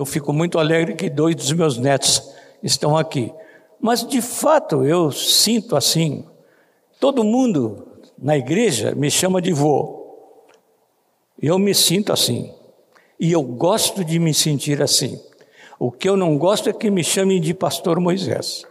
Eu 0.00 0.06
fico 0.06 0.32
muito 0.32 0.58
alegre 0.58 0.94
que 0.94 1.10
dois 1.10 1.36
dos 1.36 1.52
meus 1.52 1.76
netos 1.76 2.32
estão 2.62 2.96
aqui. 2.96 3.30
Mas 3.78 4.02
de 4.02 4.22
fato 4.22 4.82
eu 4.82 5.12
sinto 5.12 5.76
assim. 5.76 6.24
Todo 6.98 7.22
mundo 7.22 7.86
na 8.16 8.34
igreja 8.34 8.94
me 8.94 9.10
chama 9.10 9.42
de 9.42 9.52
vô. 9.52 10.16
Eu 11.38 11.58
me 11.58 11.74
sinto 11.74 12.14
assim. 12.14 12.50
E 13.20 13.30
eu 13.30 13.42
gosto 13.42 14.02
de 14.02 14.18
me 14.18 14.32
sentir 14.32 14.80
assim. 14.80 15.20
O 15.78 15.92
que 15.92 16.08
eu 16.08 16.16
não 16.16 16.38
gosto 16.38 16.70
é 16.70 16.72
que 16.72 16.90
me 16.90 17.04
chamem 17.04 17.38
de 17.38 17.52
pastor 17.52 18.00
Moisés. 18.00 18.64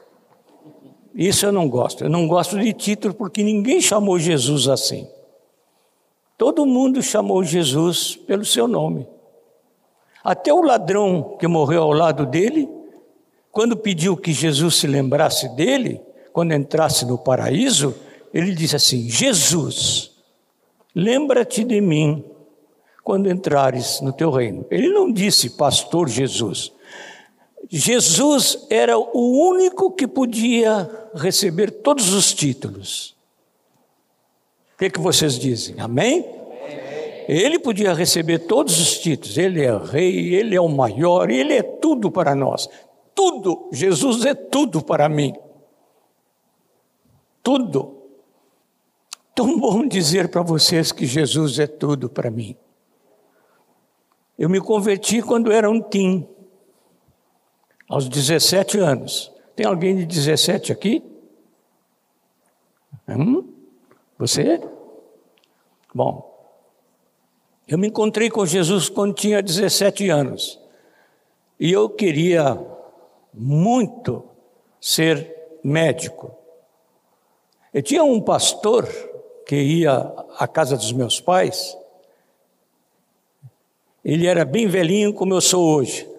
Isso 1.13 1.45
eu 1.45 1.51
não 1.51 1.69
gosto. 1.69 2.05
Eu 2.05 2.09
não 2.09 2.27
gosto 2.27 2.57
de 2.57 2.73
título 2.73 3.13
porque 3.13 3.43
ninguém 3.43 3.79
chamou 3.79 4.17
Jesus 4.17 4.67
assim. 4.67 5.07
Todo 6.39 6.65
mundo 6.65 7.03
chamou 7.03 7.43
Jesus 7.43 8.15
pelo 8.15 8.43
seu 8.43 8.67
nome. 8.67 9.05
Até 10.23 10.53
o 10.53 10.61
ladrão 10.61 11.37
que 11.39 11.47
morreu 11.47 11.83
ao 11.83 11.93
lado 11.93 12.25
dele, 12.25 12.69
quando 13.51 13.77
pediu 13.77 14.15
que 14.17 14.33
Jesus 14.33 14.75
se 14.75 14.87
lembrasse 14.87 15.49
dele, 15.55 16.01
quando 16.31 16.53
entrasse 16.53 17.05
no 17.05 17.17
paraíso, 17.17 17.95
ele 18.33 18.53
disse 18.53 18.75
assim: 18.75 19.09
Jesus, 19.09 20.11
lembra-te 20.95 21.63
de 21.63 21.81
mim 21.81 22.23
quando 23.03 23.29
entrares 23.29 24.01
no 24.01 24.13
teu 24.13 24.29
reino. 24.29 24.65
Ele 24.69 24.89
não 24.89 25.11
disse 25.11 25.51
pastor 25.51 26.07
Jesus. 26.07 26.71
Jesus 27.67 28.65
era 28.69 28.97
o 28.97 29.49
único 29.49 29.91
que 29.91 30.07
podia 30.07 30.89
receber 31.13 31.71
todos 31.71 32.13
os 32.13 32.33
títulos. 32.33 33.15
O 34.73 34.77
que, 34.79 34.85
é 34.85 34.89
que 34.89 34.99
vocês 34.99 35.37
dizem? 35.37 35.75
Amém? 35.79 36.38
Ele 37.31 37.59
podia 37.59 37.93
receber 37.93 38.39
todos 38.39 38.79
os 38.79 38.97
títulos. 38.97 39.37
Ele 39.37 39.63
é 39.63 39.77
rei, 39.77 40.33
ele 40.33 40.55
é 40.55 40.59
o 40.59 40.67
maior, 40.67 41.29
ele 41.29 41.53
é 41.53 41.61
tudo 41.61 42.09
para 42.09 42.33
nós. 42.33 42.67
Tudo. 43.13 43.69
Jesus 43.71 44.25
é 44.25 44.33
tudo 44.33 44.83
para 44.83 45.07
mim. 45.07 45.35
Tudo. 47.43 48.01
Tão 49.35 49.59
bom 49.59 49.87
dizer 49.87 50.29
para 50.29 50.41
vocês 50.41 50.91
que 50.91 51.05
Jesus 51.05 51.59
é 51.59 51.67
tudo 51.67 52.09
para 52.09 52.31
mim. 52.31 52.57
Eu 54.35 54.49
me 54.49 54.59
converti 54.59 55.21
quando 55.21 55.51
era 55.51 55.69
um 55.69 55.79
tim 55.79 56.27
aos 57.87 58.09
17 58.09 58.79
anos. 58.79 59.31
Tem 59.55 59.67
alguém 59.67 59.97
de 59.97 60.05
17 60.07 60.71
aqui? 60.71 61.03
Hum? 63.07 63.53
Você? 64.17 64.59
Bom, 65.93 66.28
eu 67.69 67.77
me 67.77 67.87
encontrei 67.87 68.31
com 68.31 68.43
Jesus 68.47 68.89
quando 68.89 69.13
tinha 69.13 69.43
17 69.43 70.09
anos. 70.09 70.59
E 71.59 71.71
eu 71.71 71.87
queria 71.87 72.59
muito 73.31 74.23
ser 74.81 75.35
médico. 75.63 76.35
Eu 77.71 77.83
tinha 77.83 78.03
um 78.03 78.19
pastor 78.19 78.87
que 79.45 79.55
ia 79.55 79.91
à 80.39 80.47
casa 80.47 80.75
dos 80.75 80.91
meus 80.91 81.21
pais. 81.21 81.77
Ele 84.03 84.25
era 84.25 84.43
bem 84.43 84.67
velhinho 84.67 85.13
como 85.13 85.35
eu 85.35 85.41
sou 85.41 85.75
hoje. 85.75 86.09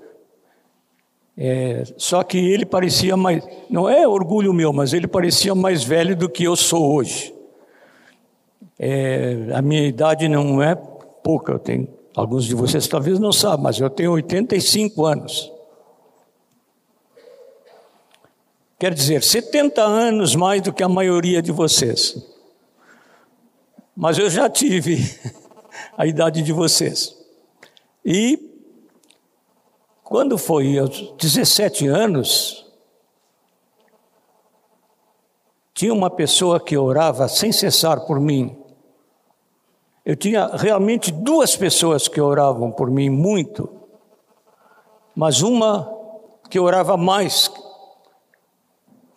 É, 1.36 1.82
só 1.96 2.22
que 2.22 2.38
ele 2.38 2.64
parecia 2.64 3.16
mais, 3.16 3.42
não 3.68 3.88
é 3.88 4.06
orgulho 4.06 4.54
meu, 4.54 4.72
mas 4.72 4.92
ele 4.92 5.08
parecia 5.08 5.52
mais 5.54 5.82
velho 5.82 6.14
do 6.14 6.28
que 6.28 6.44
eu 6.44 6.54
sou 6.54 6.94
hoje. 6.94 7.34
É, 8.78 9.48
a 9.52 9.60
minha 9.60 9.86
idade 9.86 10.28
não 10.28 10.62
é 10.62 10.76
pouca, 11.22 11.52
eu 11.52 11.58
tenho, 11.58 11.88
alguns 12.14 12.44
de 12.44 12.54
vocês 12.54 12.86
talvez 12.86 13.18
não 13.18 13.32
sabem, 13.32 13.64
mas 13.64 13.78
eu 13.78 13.90
tenho 13.90 14.12
85 14.12 15.06
anos. 15.06 15.52
Quer 18.78 18.94
dizer, 18.94 19.22
70 19.22 19.82
anos 19.82 20.34
mais 20.34 20.62
do 20.62 20.72
que 20.72 20.82
a 20.82 20.88
maioria 20.88 21.42
de 21.42 21.52
vocês. 21.52 22.16
Mas 23.94 24.18
eu 24.18 24.30
já 24.30 24.48
tive 24.48 24.98
a 25.96 26.06
idade 26.06 26.42
de 26.42 26.52
vocês. 26.52 27.14
E 28.04 28.50
quando 30.02 30.38
foi 30.38 30.78
aos 30.78 31.14
17 31.18 31.86
anos, 31.86 32.66
tinha 35.74 35.94
uma 35.94 36.10
pessoa 36.10 36.58
que 36.58 36.76
orava 36.76 37.28
sem 37.28 37.52
cessar 37.52 38.00
por 38.06 38.18
mim. 38.18 38.59
Eu 40.10 40.16
tinha 40.16 40.48
realmente 40.56 41.12
duas 41.12 41.54
pessoas 41.54 42.08
que 42.08 42.20
oravam 42.20 42.72
por 42.72 42.90
mim 42.90 43.08
muito, 43.08 43.70
mas 45.14 45.40
uma 45.40 45.88
que 46.50 46.58
orava 46.58 46.96
mais 46.96 47.48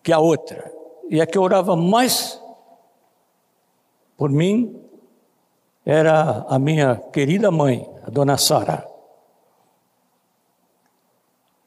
que 0.04 0.14
a 0.14 0.20
outra. 0.20 0.72
E 1.10 1.20
a 1.20 1.26
que 1.26 1.40
orava 1.40 1.76
mais 1.76 2.40
por 4.16 4.30
mim 4.30 4.88
era 5.84 6.46
a 6.48 6.60
minha 6.60 6.96
querida 7.12 7.50
mãe, 7.50 7.92
a 8.06 8.12
dona 8.12 8.38
Sara. 8.38 8.88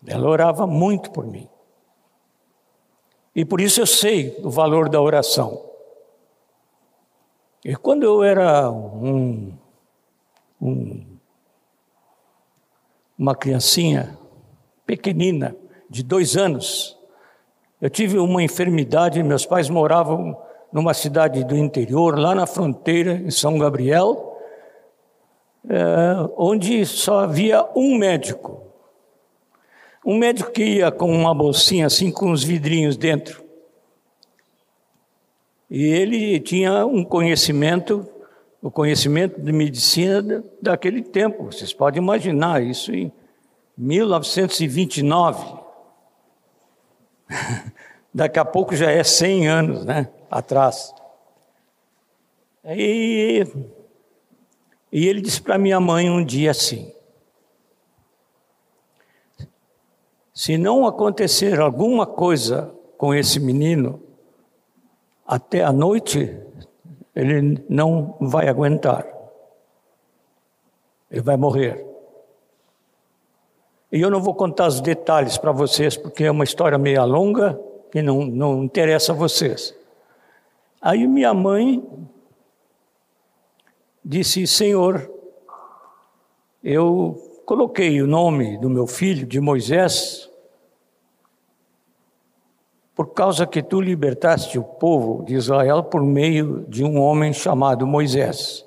Ela 0.07 0.31
orava 0.31 0.69
muito 0.69 1.11
por 1.11 1.27
mim. 1.27 1.49
E 3.35 3.45
por 3.45 3.61
isso 3.61 3.81
eu 3.81 3.89
sei 3.89 4.39
o 4.45 4.51
valor 4.51 4.89
da 4.89 5.03
oração. 5.03 5.76
E 7.69 7.75
quando 7.75 8.05
eu 8.05 8.23
era 8.23 8.71
um, 8.71 9.53
um, 10.63 11.05
uma 13.19 13.35
criancinha 13.35 14.17
pequenina, 14.87 15.57
de 15.91 16.05
dois 16.05 16.37
anos, 16.37 16.97
eu 17.83 17.91
tive 17.91 18.21
uma 18.21 18.41
enfermidade. 18.41 19.21
Meus 19.21 19.45
pais 19.45 19.69
moravam 19.69 20.41
numa 20.73 20.95
cidade 20.95 21.43
do 21.43 21.57
interior, 21.57 22.17
lá 22.17 22.37
na 22.37 22.47
fronteira, 22.47 23.15
em 23.15 23.33
São 23.33 23.59
Gabriel, 23.59 24.39
é, 25.69 26.31
onde 26.37 26.87
só 26.87 27.19
havia 27.19 27.69
um 27.75 27.99
médico. 27.99 28.63
Um 30.05 30.17
médico 30.17 30.53
que 30.53 30.63
ia 30.63 30.93
com 30.93 31.11
uma 31.11 31.35
bolsinha 31.35 31.87
assim, 31.87 32.13
com 32.13 32.31
uns 32.31 32.45
vidrinhos 32.45 32.97
dentro. 32.97 33.46
E 35.71 35.85
ele 35.85 36.39
tinha 36.41 36.87
um 36.87 37.05
conhecimento, 37.05 38.07
o 38.63 38.71
conhecimento 38.71 39.41
de 39.41 39.53
medicina 39.53 40.45
daquele 40.63 41.03
tempo. 41.03 41.47
Vocês 41.47 41.73
podem 41.73 42.01
imaginar 42.01 42.63
isso 42.63 42.95
em 42.95 43.13
1929. 43.77 45.45
Daqui 48.15 48.39
a 48.39 48.45
pouco 48.45 48.75
já 48.75 48.91
é 48.91 49.03
100 49.03 49.49
anos, 49.49 49.85
né, 49.85 50.09
atrás. 50.31 50.95
E, 52.65 53.45
e 54.91 55.07
ele 55.07 55.21
disse 55.21 55.43
para 55.43 55.59
minha 55.59 55.79
mãe 55.79 56.09
um 56.09 56.25
dia 56.25 56.53
assim: 56.53 56.93
Se 60.33 60.57
não 60.57 60.87
acontecer 60.87 61.61
alguma 61.61 62.07
coisa 62.07 62.73
com 62.97 63.15
esse 63.15 63.39
menino, 63.39 64.06
até 65.27 65.63
a 65.63 65.73
noite 65.73 66.39
ele 67.15 67.65
não 67.69 68.17
vai 68.21 68.49
aguentar. 68.49 69.07
Ele 71.11 71.23
vai 71.23 71.37
morrer. 71.37 71.85
E 73.91 74.01
eu 74.01 74.11
não 74.11 74.21
vou 74.21 74.35
contar 74.35 74.67
os 74.67 74.81
detalhes 74.81 75.39
para 75.39 75.53
vocês, 75.53 75.97
porque 75.97 76.25
é 76.25 76.31
uma 76.31 76.45
história 76.45 76.77
meio 76.77 77.05
longa 77.07 77.59
que 77.91 78.03
não, 78.03 78.27
não 78.27 78.65
interessa 78.65 79.13
a 79.13 79.15
vocês. 79.15 79.75
Aí 80.81 81.07
minha 81.07 81.33
mãe 81.33 81.83
disse: 84.05 84.47
Senhor, 84.47 85.11
eu 86.63 87.43
coloquei 87.47 88.03
o 88.03 88.07
nome 88.07 88.59
do 88.59 88.69
meu 88.69 88.87
filho 88.87 89.27
de 89.27 89.41
Moisés 89.41 90.29
por 92.97 93.13
causa 93.13 93.47
que 93.47 93.63
tu 93.63 93.79
libertaste 93.79 94.59
o 94.59 94.65
povo 94.65 95.23
de 95.23 95.35
Israel 95.35 95.85
por 95.85 96.03
meio 96.03 96.65
de 96.67 96.83
um 96.83 96.99
homem 96.99 97.31
chamado 97.31 97.87
Moisés. 97.87 98.67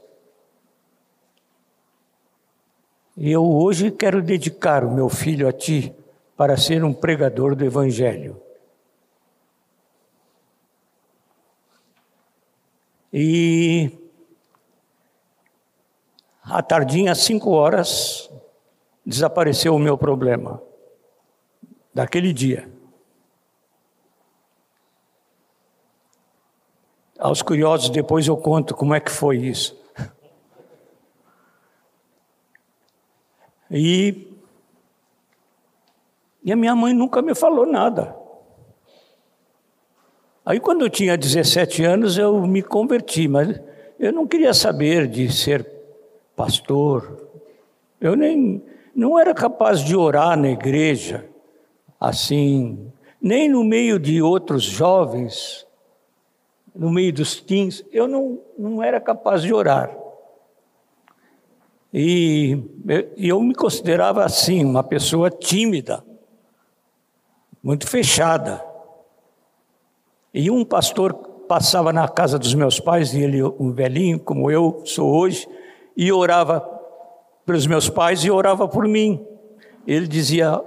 E 3.17 3.31
eu 3.31 3.43
hoje 3.43 3.89
quero 3.89 4.21
dedicar 4.21 4.85
o 4.85 4.91
meu 4.91 5.09
filho 5.09 5.47
a 5.47 5.51
ti 5.51 5.91
para 6.37 6.55
ser 6.55 6.83
um 6.83 6.93
pregador 6.93 7.55
do 7.55 7.65
Evangelho. 7.65 8.39
E 13.11 13.91
à 16.43 16.61
tardinha, 16.61 17.13
às 17.13 17.17
cinco 17.17 17.49
horas, 17.49 18.29
desapareceu 19.03 19.73
o 19.73 19.79
meu 19.79 19.97
problema 19.97 20.61
daquele 21.91 22.31
dia. 22.31 22.78
Aos 27.19 27.41
curiosos, 27.41 27.89
depois 27.89 28.27
eu 28.27 28.37
conto 28.37 28.73
como 28.73 28.95
é 28.95 28.99
que 28.99 29.11
foi 29.11 29.37
isso. 29.37 29.77
E 33.69 34.29
E 36.43 36.51
a 36.51 36.55
minha 36.55 36.75
mãe 36.75 36.93
nunca 36.93 37.21
me 37.21 37.35
falou 37.35 37.65
nada. 37.65 38.15
Aí, 40.45 40.59
quando 40.59 40.81
eu 40.81 40.89
tinha 40.89 41.17
17 41.17 41.83
anos, 41.83 42.17
eu 42.17 42.41
me 42.47 42.63
converti, 42.63 43.27
mas 43.27 43.61
eu 43.99 44.11
não 44.11 44.25
queria 44.25 44.53
saber 44.53 45.07
de 45.07 45.31
ser 45.31 45.69
pastor. 46.35 47.27
Eu 48.01 48.15
nem 48.15 48.63
não 48.95 49.19
era 49.19 49.33
capaz 49.33 49.81
de 49.81 49.95
orar 49.95 50.35
na 50.37 50.49
igreja 50.49 51.25
assim, 51.99 52.91
nem 53.21 53.47
no 53.47 53.63
meio 53.63 53.99
de 53.99 54.21
outros 54.21 54.63
jovens, 54.63 55.67
no 56.79 56.89
meio 56.89 57.11
dos 57.11 57.41
teens, 57.41 57.83
eu 57.91 58.07
não, 58.07 58.39
não 58.57 58.81
era 58.81 59.01
capaz 59.01 59.41
de 59.41 59.53
orar. 59.53 59.93
E 61.93 62.57
eu 63.17 63.41
me 63.41 63.53
considerava 63.53 64.23
assim, 64.23 64.63
uma 64.63 64.81
pessoa 64.81 65.29
tímida, 65.29 66.01
muito 67.61 67.85
fechada. 67.85 68.63
E 70.33 70.49
um 70.49 70.63
pastor 70.63 71.13
passava 71.49 71.91
na 71.91 72.07
casa 72.07 72.39
dos 72.39 72.53
meus 72.53 72.79
pais, 72.79 73.13
e 73.13 73.23
ele, 73.23 73.43
um 73.43 73.73
velhinho 73.73 74.17
como 74.17 74.49
eu 74.49 74.81
sou 74.85 75.13
hoje, 75.13 75.49
e 75.97 76.09
orava 76.13 76.61
pelos 77.45 77.67
meus 77.67 77.89
pais 77.89 78.23
e 78.23 78.31
orava 78.31 78.69
por 78.69 78.87
mim. 78.87 79.27
Ele 79.85 80.07
dizia: 80.07 80.63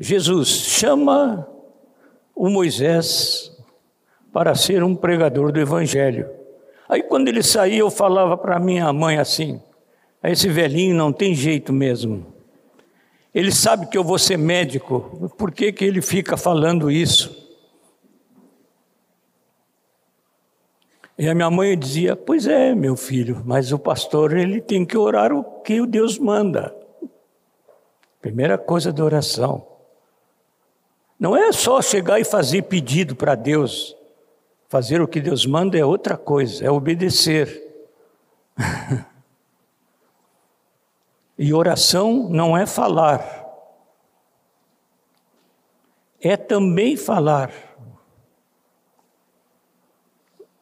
Jesus, 0.00 0.48
chama 0.48 1.46
o 2.34 2.50
Moisés 2.50 3.41
para 4.32 4.54
ser 4.54 4.82
um 4.82 4.94
pregador 4.94 5.52
do 5.52 5.60
Evangelho. 5.60 6.28
Aí, 6.88 7.02
quando 7.02 7.28
ele 7.28 7.42
saía, 7.42 7.80
eu 7.80 7.90
falava 7.90 8.36
para 8.36 8.58
minha 8.58 8.92
mãe 8.92 9.18
assim: 9.18 9.60
esse 10.22 10.48
velhinho 10.48 10.94
não 10.94 11.12
tem 11.12 11.34
jeito 11.34 11.72
mesmo. 11.72 12.32
Ele 13.34 13.50
sabe 13.50 13.86
que 13.86 13.96
eu 13.96 14.04
vou 14.04 14.18
ser 14.18 14.36
médico, 14.36 15.30
por 15.38 15.52
que, 15.52 15.72
que 15.72 15.84
ele 15.84 16.02
fica 16.02 16.36
falando 16.36 16.90
isso? 16.90 17.42
E 21.18 21.28
a 21.28 21.34
minha 21.34 21.50
mãe 21.50 21.78
dizia: 21.78 22.14
Pois 22.16 22.46
é, 22.46 22.74
meu 22.74 22.96
filho, 22.96 23.42
mas 23.44 23.72
o 23.72 23.78
pastor 23.78 24.36
ele 24.36 24.60
tem 24.60 24.84
que 24.84 24.96
orar 24.96 25.32
o 25.32 25.44
que 25.62 25.80
o 25.80 25.86
Deus 25.86 26.18
manda. 26.18 26.74
Primeira 28.20 28.56
coisa 28.56 28.92
da 28.92 29.04
oração. 29.04 29.66
Não 31.18 31.36
é 31.36 31.52
só 31.52 31.80
chegar 31.80 32.20
e 32.20 32.24
fazer 32.24 32.62
pedido 32.62 33.14
para 33.14 33.34
Deus. 33.34 33.96
Fazer 34.72 35.02
o 35.02 35.06
que 35.06 35.20
Deus 35.20 35.44
manda 35.44 35.76
é 35.76 35.84
outra 35.84 36.16
coisa, 36.16 36.64
é 36.64 36.70
obedecer. 36.70 37.62
E 41.38 41.52
oração 41.52 42.28
não 42.30 42.56
é 42.56 42.66
falar, 42.66 43.44
é 46.20 46.36
também 46.36 46.96
falar. 46.96 47.50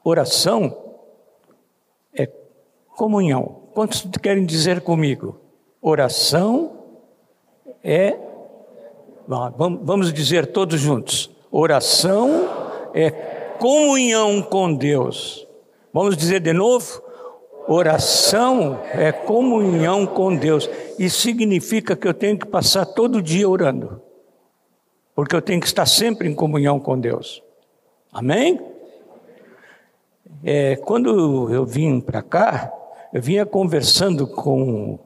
Oração 0.02 0.96
é 2.14 2.26
comunhão. 2.96 3.68
Quantos 3.74 4.08
querem 4.22 4.46
dizer 4.46 4.80
comigo? 4.80 5.38
Oração 5.82 6.84
é. 7.84 8.16
Vamos 9.26 10.12
dizer 10.12 10.46
todos 10.46 10.80
juntos. 10.80 11.30
Oração 11.50 12.90
é 12.94 13.39
comunhão 13.60 14.40
com 14.40 14.74
Deus. 14.74 15.46
Vamos 15.92 16.16
dizer 16.16 16.40
de 16.40 16.52
novo? 16.52 17.02
Oração 17.68 18.80
é 18.90 19.12
comunhão 19.12 20.06
com 20.06 20.34
Deus. 20.34 20.68
Isso 20.98 21.20
significa 21.20 21.94
que 21.94 22.08
eu 22.08 22.14
tenho 22.14 22.38
que 22.38 22.46
passar 22.46 22.86
todo 22.86 23.20
dia 23.20 23.46
orando. 23.46 24.00
Porque 25.14 25.36
eu 25.36 25.42
tenho 25.42 25.60
que 25.60 25.66
estar 25.66 25.84
sempre 25.84 26.26
em 26.26 26.34
comunhão 26.34 26.80
com 26.80 26.98
Deus. 26.98 27.42
Amém? 28.10 28.58
É, 30.42 30.76
quando 30.76 31.52
eu 31.52 31.66
vim 31.66 32.00
para 32.00 32.22
cá, 32.22 32.72
eu 33.12 33.20
vinha 33.20 33.44
conversando 33.44 34.26
com 34.26 34.98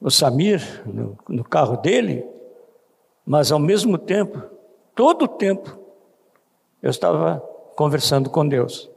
o 0.00 0.08
Samir 0.08 0.62
no, 0.86 1.18
no 1.28 1.42
carro 1.42 1.76
dele, 1.76 2.24
mas 3.26 3.50
ao 3.50 3.58
mesmo 3.58 3.98
tempo, 3.98 4.40
todo 4.94 5.24
o 5.24 5.28
tempo, 5.28 5.79
eu 6.82 6.90
estava 6.90 7.40
conversando 7.76 8.30
com 8.30 8.46
Deus 8.46 8.90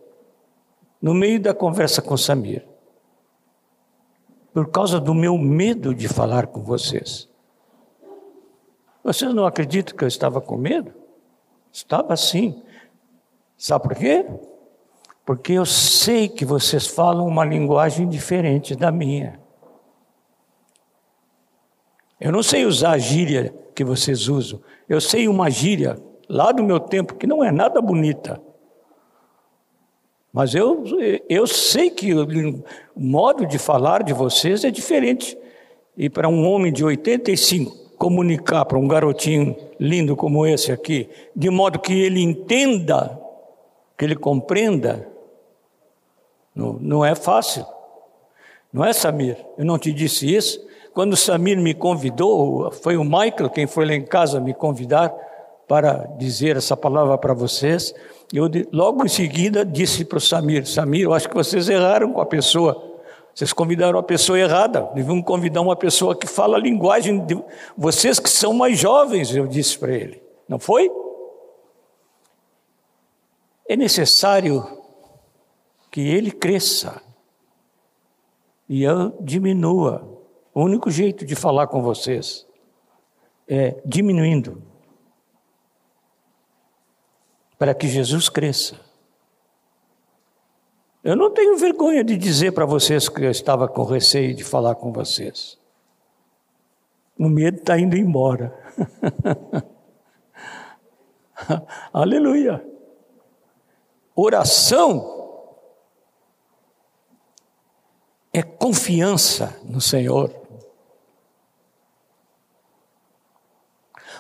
no 1.04 1.14
meio 1.14 1.38
da 1.38 1.54
conversa 1.54 2.02
com 2.02 2.16
Samir, 2.16 2.66
por 4.54 4.70
causa 4.70 5.02
do 5.02 5.14
meu 5.14 5.38
medo 5.38 5.94
de 5.94 6.08
falar 6.08 6.48
com 6.48 6.62
vocês. 6.62 7.28
Vocês 9.04 9.34
não 9.34 9.46
acreditam 9.46 9.98
que 9.98 10.06
eu 10.06 10.08
estava 10.08 10.40
com 10.40 10.56
medo? 10.56 10.94
Estava 11.74 12.16
sim. 12.16 12.64
Sabe 13.58 13.84
por 13.84 13.96
quê? 13.98 14.26
Porque 15.26 15.52
eu 15.52 15.66
sei 15.66 16.30
que 16.30 16.46
vocês 16.46 16.88
falam 16.88 17.28
uma 17.28 17.44
linguagem 17.44 18.08
diferente 18.08 18.74
da 18.74 18.90
minha. 18.90 19.42
Eu 22.18 22.32
não 22.32 22.42
sei 22.42 22.66
usar 22.66 22.92
a 22.92 22.98
gíria 22.98 23.54
que 23.76 23.84
vocês 23.84 24.30
usam. 24.30 24.62
Eu 24.88 25.02
sei 25.02 25.28
uma 25.28 25.50
gíria 25.50 26.02
lá 26.28 26.52
do 26.52 26.64
meu 26.64 26.80
tempo 26.80 27.16
que 27.16 27.28
não 27.28 27.44
é 27.44 27.52
nada 27.52 27.82
bonita. 27.82 28.42
Mas 30.32 30.56
eu, 30.56 30.84
eu 31.30 31.46
sei 31.46 31.92
que 31.92 32.14
o 32.14 32.64
modo 32.96 33.46
de 33.46 33.60
falar 33.60 34.02
de 34.02 34.14
vocês 34.14 34.64
é 34.64 34.72
diferente. 34.72 35.38
E 35.96 36.10
para 36.10 36.28
um 36.28 36.48
homem 36.48 36.74
de 36.74 36.84
85 36.84 37.84
comunicar 37.98 38.66
para 38.66 38.78
um 38.78 38.88
garotinho 38.88 39.56
lindo 39.80 40.16
como 40.16 40.46
esse 40.46 40.72
aqui, 40.72 41.08
de 41.36 41.50
modo 41.50 41.80
que 41.80 41.94
ele 41.94 42.20
entenda, 42.20 43.18
que 43.98 44.04
ele 44.04 44.16
compreenda, 44.16 45.08
não, 46.56 46.74
não 46.74 47.06
é 47.06 47.16
fácil. 47.16 47.66
Não 48.74 48.84
é, 48.84 48.92
Samir? 48.92 49.38
Eu 49.58 49.66
não 49.66 49.78
te 49.78 49.94
disse 49.94 50.34
isso? 50.34 50.60
Quando 50.94 51.16
Samir 51.16 51.60
me 51.60 51.74
convidou, 51.74 52.72
foi 52.72 52.98
o 52.98 53.04
Michael 53.04 53.50
quem 53.52 53.68
foi 53.68 53.86
lá 53.86 53.94
em 53.94 54.04
casa 54.04 54.40
me 54.40 54.54
convidar 54.54 55.14
para 55.68 56.08
dizer 56.18 56.58
essa 56.58 56.76
palavra 56.76 57.18
para 57.18 57.34
vocês. 57.34 57.94
Eu 58.32 58.50
logo 58.72 59.06
em 59.06 59.10
seguida 59.10 59.66
disse 59.66 60.06
para 60.06 60.18
o 60.18 60.22
Samir: 60.22 60.68
Samir, 60.68 61.04
eu 61.04 61.14
acho 61.14 61.30
que 61.30 61.36
vocês 61.36 61.70
erraram 61.70 62.14
com 62.14 62.22
a 62.22 62.26
pessoa. 62.26 62.92
Vocês 63.34 63.52
convidaram 63.52 63.98
a 63.98 64.04
pessoa 64.04 64.38
errada. 64.38 64.92
Deviam 64.94 65.22
convidar 65.22 65.62
uma 65.62 65.76
pessoa 65.76 66.16
que 66.16 66.28
fala 66.28 66.58
a 66.58 66.60
linguagem 66.60 67.26
de 67.26 67.42
vocês 67.76 68.20
que 68.20 68.30
são 68.30 68.54
mais 68.54 68.78
jovens, 68.78 69.36
eu 69.36 69.48
disse 69.48 69.78
para 69.78 69.92
ele. 69.92 70.22
Não 70.48 70.60
foi? 70.60 70.92
É 73.68 73.76
necessário 73.76 74.64
que 75.90 76.02
ele 76.02 76.32
cresça 76.32 77.02
e 78.70 78.84
eu 78.84 79.16
diminua. 79.20 80.08
O 80.54 80.62
único 80.62 80.92
jeito 80.92 81.26
de 81.26 81.34
falar 81.34 81.66
com 81.68 81.82
vocês 81.82 82.46
é 83.48 83.82
diminuindo 83.84 84.73
para 87.58 87.74
que 87.74 87.88
Jesus 87.88 88.30
cresça. 88.30 88.80
Eu 91.04 91.16
não 91.16 91.32
tenho 91.32 91.58
vergonha 91.58 92.04
de 92.04 92.16
dizer 92.16 92.54
para 92.54 92.66
vocês 92.66 93.10
que 93.10 93.24
eu 93.24 93.32
estava 93.32 93.68
com 93.68 93.84
receio 93.84 94.34
de 94.34 94.44
falar 94.44 94.76
com 94.76 94.92
vocês. 94.92 95.58
O 97.20 97.28
medo 97.28 97.58
está 97.58 97.78
indo 97.78 97.98
embora. 97.98 98.58
Aleluia. 101.92 102.66
Oração 104.16 105.24
é 108.32 108.42
confiança 108.42 109.60
no 109.64 109.82
Senhor. 109.82 110.34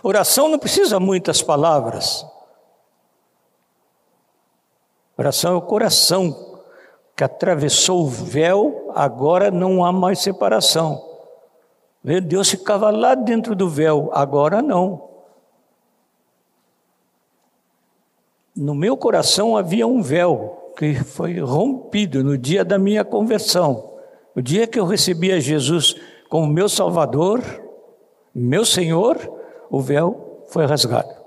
Oração 0.03 0.49
não 0.49 0.59
precisa 0.59 0.99
muitas 0.99 1.41
palavras. 1.41 2.25
Oração 5.17 5.53
é 5.53 5.57
o 5.57 5.61
coração 5.61 6.61
que 7.15 7.23
atravessou 7.23 8.01
o 8.01 8.07
véu, 8.07 8.91
agora 8.95 9.51
não 9.51 9.85
há 9.85 9.91
mais 9.91 10.19
separação. 10.19 11.03
Deus 12.25 12.49
ficava 12.49 12.89
lá 12.89 13.15
dentro 13.15 13.55
do 13.55 13.69
véu, 13.69 14.09
agora 14.11 14.61
não. 14.61 15.09
No 18.55 18.75
meu 18.75 18.97
coração 18.97 19.55
havia 19.55 19.87
um 19.87 20.01
véu 20.01 20.73
que 20.77 20.95
foi 20.95 21.39
rompido 21.39 22.23
no 22.23 22.37
dia 22.37 22.65
da 22.65 22.77
minha 22.77 23.05
conversão. 23.05 23.91
O 24.35 24.41
dia 24.41 24.67
que 24.67 24.79
eu 24.79 24.85
recebi 24.85 25.31
a 25.31 25.39
Jesus 25.39 25.95
como 26.27 26.47
meu 26.47 26.67
Salvador, 26.67 27.41
meu 28.33 28.65
Senhor, 28.65 29.17
o 29.69 29.79
véu 29.79 30.43
foi 30.47 30.65
rasgado. 30.65 31.22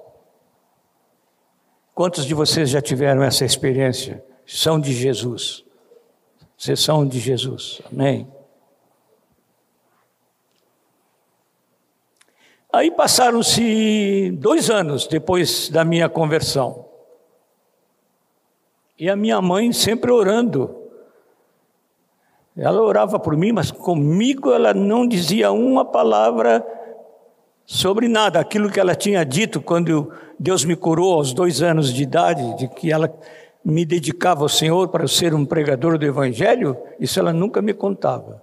Quantos 1.97 2.27
de 2.27 2.35
vocês 2.35 2.69
já 2.69 2.83
tiveram 2.83 3.23
essa 3.23 3.43
experiência? 3.43 4.23
São 4.47 4.79
de 4.79 4.93
Jesus. 4.93 5.65
Vocês 6.55 6.79
são 6.79 7.07
de 7.07 7.19
Jesus. 7.19 7.81
Amém. 7.91 8.31
Aí 12.71 12.91
passaram-se 12.91 14.31
dois 14.33 14.69
anos 14.69 15.07
depois 15.07 15.71
da 15.71 15.87
minha 15.87 16.07
conversão. 16.07 16.85
E 18.99 19.09
a 19.09 19.17
minha 19.17 19.41
mãe 19.41 19.73
sempre 19.73 20.13
orando. 20.13 20.77
Ela 22.55 22.83
orava 22.83 23.19
por 23.19 23.35
mim, 23.39 23.53
mas 23.53 23.71
comigo 23.71 24.53
ela 24.53 24.75
não 24.75 25.09
dizia 25.09 25.51
uma 25.51 25.83
palavra 25.83 26.63
sobre 27.67 28.07
nada. 28.07 28.39
Aquilo 28.39 28.71
que 28.71 28.79
ela 28.79 28.95
tinha 28.95 29.25
dito 29.25 29.61
quando 29.61 30.13
Deus 30.39 30.65
me 30.65 30.77
curou 30.77 31.15
aos 31.15 31.35
dois 31.35 31.61
anos 31.61 31.93
de 31.93 32.05
idade, 32.05 32.57
de 32.57 32.69
que 32.69 32.93
ela 32.93 33.13
me 33.65 33.85
dedicava 33.85 34.43
ao 34.43 34.49
Senhor 34.49 34.89
para 34.89 35.09
ser 35.09 35.35
um 35.35 35.45
pregador 35.45 35.99
do 35.99 36.07
Evangelho, 36.07 36.77
isso 37.01 37.19
ela 37.19 37.33
nunca 37.33 37.61
me 37.61 37.75
contava. 37.75 38.41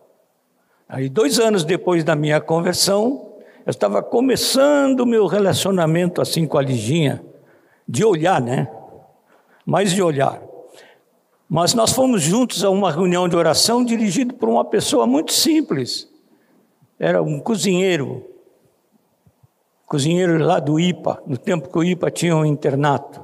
Aí, 0.88 1.08
dois 1.08 1.40
anos 1.40 1.64
depois 1.64 2.04
da 2.04 2.14
minha 2.16 2.42
conversão, 2.42 3.30
eu 3.66 3.72
estava 3.72 4.04
começando 4.04 5.00
o 5.00 5.06
meu 5.06 5.26
relacionamento 5.26 6.22
assim 6.22 6.46
com 6.46 6.58
a 6.58 6.62
Liginha, 6.62 7.24
de 7.88 8.04
olhar, 8.04 8.42
né? 8.42 8.68
Mais 9.66 9.94
de 9.94 10.02
olhar. 10.04 10.42
Mas 11.50 11.74
nós 11.74 11.94
fomos 11.94 12.22
juntos 12.22 12.64
a 12.64 12.70
uma 12.70 12.92
reunião 12.92 13.30
de 13.30 13.36
oração 13.36 13.84
dirigida 13.84 14.34
por 14.34 14.50
uma 14.50 14.66
pessoa 14.66 15.08
muito 15.08 15.32
simples. 15.32 16.10
Era 17.00 17.22
um 17.24 17.40
cozinheiro, 17.40 18.26
cozinheiro 19.94 20.44
lá 20.44 20.60
do 20.60 20.80
IPA, 20.80 21.22
no 21.28 21.38
tempo 21.38 21.70
que 21.70 21.78
o 21.78 21.84
IPA 21.84 22.10
tinha 22.10 22.36
um 22.36 22.44
internato. 22.44 23.22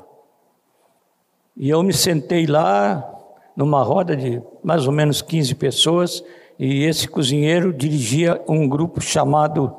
E 1.57 1.67
eu 1.67 1.81
me 1.81 1.91
sentei 1.91 2.45
lá, 2.45 3.11
numa 3.55 3.81
roda 3.81 4.15
de 4.15 4.39
mais 4.63 4.85
ou 4.85 4.93
menos 4.93 5.19
15 5.19 5.55
pessoas, 5.55 6.23
e 6.59 6.83
esse 6.83 7.07
cozinheiro 7.07 7.73
dirigia 7.73 8.39
um 8.47 8.69
grupo 8.69 9.01
chamado 9.01 9.75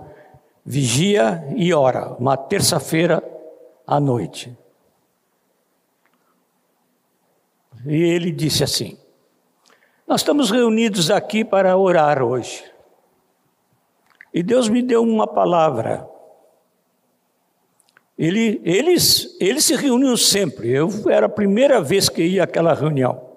Vigia 0.66 1.46
e 1.54 1.72
Ora, 1.72 2.16
uma 2.18 2.36
terça-feira 2.36 3.22
à 3.86 4.00
noite. 4.00 4.52
E 7.86 8.02
ele 8.02 8.32
disse 8.32 8.64
assim: 8.64 8.98
Nós 10.08 10.22
estamos 10.22 10.50
reunidos 10.50 11.08
aqui 11.08 11.44
para 11.44 11.76
orar 11.76 12.20
hoje. 12.20 12.64
E 14.34 14.42
Deus 14.42 14.68
me 14.68 14.82
deu 14.82 15.04
uma 15.04 15.28
palavra. 15.28 16.09
Ele, 18.20 18.60
eles, 18.64 19.36
eles 19.40 19.64
se 19.64 19.74
reuniam 19.74 20.16
sempre. 20.16 20.70
Eu 20.70 20.90
era 21.08 21.24
a 21.24 21.30
primeira 21.30 21.80
vez 21.80 22.10
que 22.10 22.22
ia 22.22 22.44
àquela 22.44 22.74
reunião. 22.74 23.30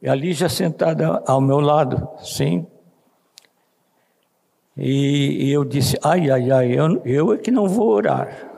E 0.00 0.08
ali 0.08 0.32
já 0.32 0.48
sentada 0.48 1.22
ao 1.26 1.40
meu 1.40 1.60
lado, 1.60 2.08
sim. 2.22 2.66
E, 4.74 5.48
e 5.48 5.52
eu 5.52 5.64
disse: 5.64 5.98
ai, 6.02 6.30
ai, 6.30 6.50
ai, 6.50 6.72
eu, 6.72 7.02
eu 7.04 7.32
é 7.34 7.36
que 7.36 7.50
não 7.50 7.68
vou 7.68 7.88
orar 7.88 8.48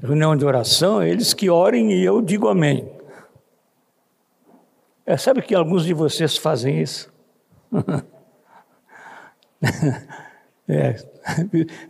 reunião 0.00 0.36
de 0.36 0.44
oração, 0.44 1.02
eles 1.02 1.34
que 1.34 1.50
orem 1.50 1.92
e 1.92 2.02
eu 2.02 2.22
digo 2.22 2.48
amém. 2.48 2.90
É, 5.04 5.16
sabe 5.16 5.42
que 5.42 5.54
alguns 5.54 5.84
de 5.84 5.92
vocês 5.92 6.36
fazem 6.36 6.80
isso? 6.80 7.12
é, 10.70 10.96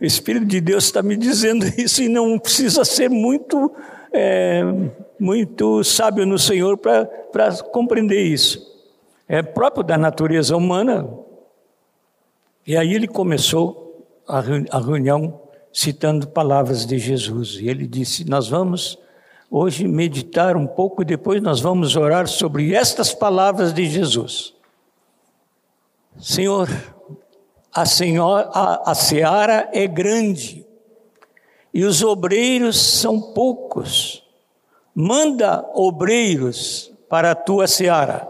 o 0.01 0.05
Espírito 0.05 0.45
de 0.45 0.59
Deus 0.59 0.85
está 0.85 1.03
me 1.03 1.15
dizendo 1.15 1.65
isso 1.77 2.01
e 2.01 2.09
não 2.09 2.39
precisa 2.39 2.83
ser 2.83 3.09
muito, 3.09 3.71
é, 4.11 4.63
muito 5.19 5.83
sábio 5.83 6.25
no 6.25 6.39
Senhor 6.39 6.77
para 6.77 7.07
compreender 7.71 8.23
isso. 8.23 8.69
É 9.27 9.41
próprio 9.41 9.83
da 9.83 9.97
natureza 9.97 10.57
humana. 10.57 11.07
E 12.65 12.75
aí 12.75 12.93
ele 12.93 13.07
começou 13.07 14.03
a, 14.27 14.39
a 14.71 14.79
reunião 14.79 15.41
citando 15.71 16.27
palavras 16.27 16.85
de 16.85 16.97
Jesus. 16.97 17.57
E 17.61 17.69
ele 17.69 17.87
disse: 17.87 18.27
Nós 18.29 18.47
vamos 18.47 18.97
hoje 19.49 19.87
meditar 19.87 20.57
um 20.57 20.65
pouco 20.65 21.01
e 21.01 21.05
depois 21.05 21.41
nós 21.41 21.61
vamos 21.61 21.95
orar 21.95 22.27
sobre 22.27 22.73
estas 22.73 23.13
palavras 23.13 23.73
de 23.73 23.85
Jesus. 23.85 24.53
Senhor, 26.19 26.67
a, 27.73 27.85
senhora, 27.85 28.49
a, 28.53 28.91
a 28.91 28.95
seara 28.95 29.69
é 29.73 29.87
grande 29.87 30.65
e 31.73 31.83
os 31.83 32.03
obreiros 32.03 32.79
são 32.79 33.33
poucos. 33.33 34.23
Manda 34.93 35.65
obreiros 35.73 36.91
para 37.09 37.31
a 37.31 37.35
tua 37.35 37.67
seara. 37.67 38.27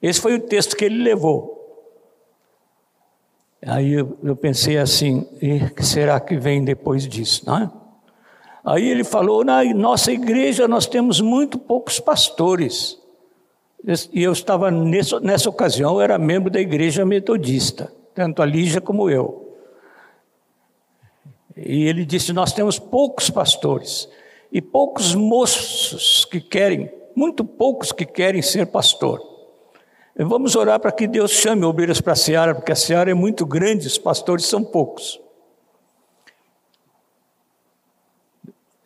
Esse 0.00 0.20
foi 0.20 0.34
o 0.34 0.40
texto 0.40 0.76
que 0.76 0.84
ele 0.84 1.02
levou. 1.02 1.54
Aí 3.66 3.94
eu, 3.94 4.18
eu 4.22 4.36
pensei 4.36 4.78
assim, 4.78 5.26
e 5.40 5.70
que 5.70 5.84
será 5.84 6.20
que 6.20 6.36
vem 6.36 6.64
depois 6.64 7.08
disso, 7.08 7.44
não 7.46 7.58
é? 7.58 7.70
Aí 8.64 8.88
ele 8.88 9.04
falou, 9.04 9.44
na 9.44 9.62
nossa 9.74 10.10
igreja 10.10 10.66
nós 10.66 10.86
temos 10.86 11.20
muito 11.20 11.58
poucos 11.58 12.00
pastores. 12.00 12.98
E 14.12 14.22
eu 14.22 14.32
estava, 14.32 14.70
nessa, 14.70 15.20
nessa 15.20 15.50
ocasião, 15.50 15.94
eu 15.94 16.00
era 16.00 16.18
membro 16.18 16.50
da 16.50 16.60
igreja 16.60 17.04
metodista, 17.04 17.92
tanto 18.14 18.40
a 18.40 18.46
Lígia 18.46 18.80
como 18.80 19.10
eu. 19.10 19.56
E 21.56 21.86
ele 21.86 22.04
disse, 22.04 22.32
nós 22.32 22.52
temos 22.52 22.78
poucos 22.78 23.30
pastores 23.30 24.08
e 24.50 24.60
poucos 24.62 25.14
moços 25.14 26.24
que 26.24 26.40
querem, 26.40 26.90
muito 27.14 27.44
poucos 27.44 27.92
que 27.92 28.04
querem 28.04 28.42
ser 28.42 28.66
pastor. 28.66 29.20
Vamos 30.16 30.54
orar 30.54 30.78
para 30.78 30.92
que 30.92 31.08
Deus 31.08 31.32
chame 31.32 31.64
obreiros 31.64 32.00
para 32.00 32.12
a 32.12 32.16
seara, 32.16 32.54
porque 32.54 32.70
a 32.70 32.76
seara 32.76 33.10
é 33.10 33.14
muito 33.14 33.44
grande, 33.44 33.86
os 33.86 33.98
pastores 33.98 34.46
são 34.46 34.62
poucos. 34.62 35.20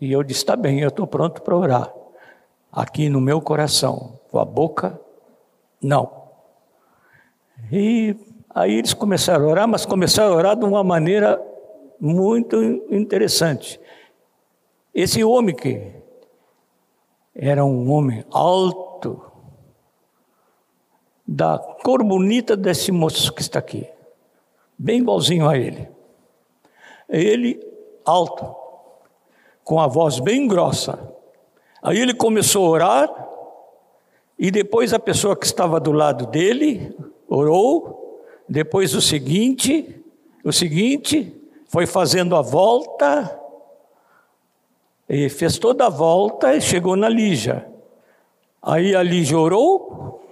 E 0.01 0.11
eu 0.11 0.23
disse: 0.23 0.41
está 0.41 0.57
bem, 0.57 0.81
eu 0.81 0.89
estou 0.89 1.07
pronto 1.07 1.43
para 1.43 1.57
orar. 1.57 1.93
Aqui 2.73 3.11
no 3.11 3.21
meu 3.21 3.43
coração, 3.43 4.19
com 4.31 4.39
a 4.39 4.45
boca, 4.45 4.99
não. 5.83 6.29
E 7.71 8.17
aí 8.59 8.75
eles 8.75 8.93
começaram 8.93 9.47
a 9.47 9.49
orar, 9.49 9.69
mas 9.69 9.87
começaram 9.87 10.33
a 10.33 10.37
orar 10.37 10.57
de 10.57 10.65
uma 10.65 10.83
maneira 10.83 11.41
muito 12.01 12.61
interessante. 12.91 13.81
Esse 14.93 15.23
homem 15.23 15.55
que 15.55 15.93
era 17.35 17.65
um 17.65 17.91
homem 17.93 18.25
alto, 18.33 19.23
da 21.27 21.59
cor 21.85 22.03
bonita 22.03 22.57
desse 22.57 22.91
moço 22.91 23.33
que 23.33 23.43
está 23.43 23.59
aqui, 23.59 23.87
bem 24.77 25.01
igualzinho 25.01 25.49
a 25.49 25.57
ele. 25.57 25.89
Ele 27.09 27.65
alto, 28.05 28.57
com 29.63 29.79
a 29.79 29.87
voz 29.87 30.19
bem 30.19 30.49
grossa. 30.49 30.99
Aí 31.83 31.99
ele 31.99 32.15
começou 32.15 32.67
a 32.67 32.71
orar, 32.71 33.29
e 34.39 34.51
depois 34.51 34.93
a 34.93 34.99
pessoa 34.99 35.37
que 35.37 35.47
estava 35.47 35.79
do 35.79 35.93
lado 35.93 36.27
dele 36.27 36.97
orou, 37.29 37.98
depois 38.49 38.95
o 38.95 39.03
seguinte, 39.03 40.03
o 40.43 40.53
seguinte, 40.53 41.39
foi 41.69 41.87
fazendo 41.87 42.35
a 42.35 42.41
volta, 42.41 43.39
e 45.09 45.29
fez 45.29 45.59
toda 45.59 45.87
a 45.87 45.91
volta 45.91 46.55
e 46.55 46.61
chegou 46.61 46.97
na 46.97 47.09
Lígia. 47.09 47.67
Aí 48.63 48.95
a 48.95 49.03
Lígia 49.03 49.39
orou, 49.39 50.23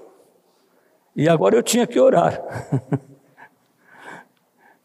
e 1.15 1.29
agora 1.29 1.57
eu 1.57 1.63
tinha 1.63 1.87
que 1.87 1.99
orar. 1.99 2.43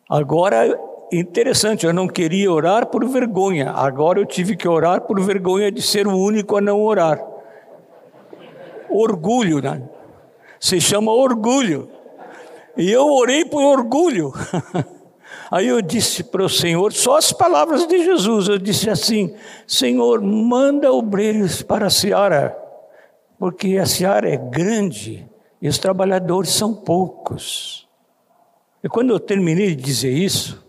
agora, 0.09 0.79
interessante, 1.11 1.85
eu 1.85 1.93
não 1.93 2.07
queria 2.07 2.51
orar 2.51 2.88
por 2.88 3.05
vergonha. 3.05 3.71
Agora 3.71 4.19
eu 4.19 4.25
tive 4.25 4.55
que 4.55 4.67
orar 4.67 5.01
por 5.01 5.19
vergonha 5.21 5.71
de 5.71 5.81
ser 5.81 6.07
o 6.07 6.17
único 6.17 6.55
a 6.55 6.61
não 6.61 6.81
orar. 6.81 7.21
Orgulho, 8.89 9.61
né? 9.61 9.83
Se 10.59 10.79
chama 10.79 11.11
orgulho. 11.11 11.89
E 12.78 12.90
eu 12.92 13.08
orei 13.08 13.46
por 13.46 13.63
orgulho. 13.63 14.34
Aí 15.51 15.68
eu 15.68 15.82
disse 15.82 16.24
para 16.24 16.46
o 16.46 16.50
Senhor, 16.50 16.94
só 16.94 17.18
as 17.18 17.34
palavras 17.34 17.86
de 17.86 18.04
Jesus, 18.04 18.48
eu 18.48 18.58
disse 18.58 18.90
assim: 18.90 19.36
Senhor, 19.68 20.22
manda 20.22 20.92
obreiros 20.92 21.62
para 21.62 21.88
a 21.88 21.90
seara, 21.90 22.58
porque 23.38 23.78
a 23.78 23.86
seara 23.86 24.30
é 24.30 24.38
grande 24.38 25.30
e 25.62 25.68
os 25.68 25.78
trabalhadores 25.78 26.51
são 26.51 26.74
poucos. 26.74 27.88
E 28.82 28.88
quando 28.88 29.12
eu 29.12 29.20
terminei 29.20 29.75
de 29.75 29.84
dizer 29.84 30.12
isso, 30.12 30.66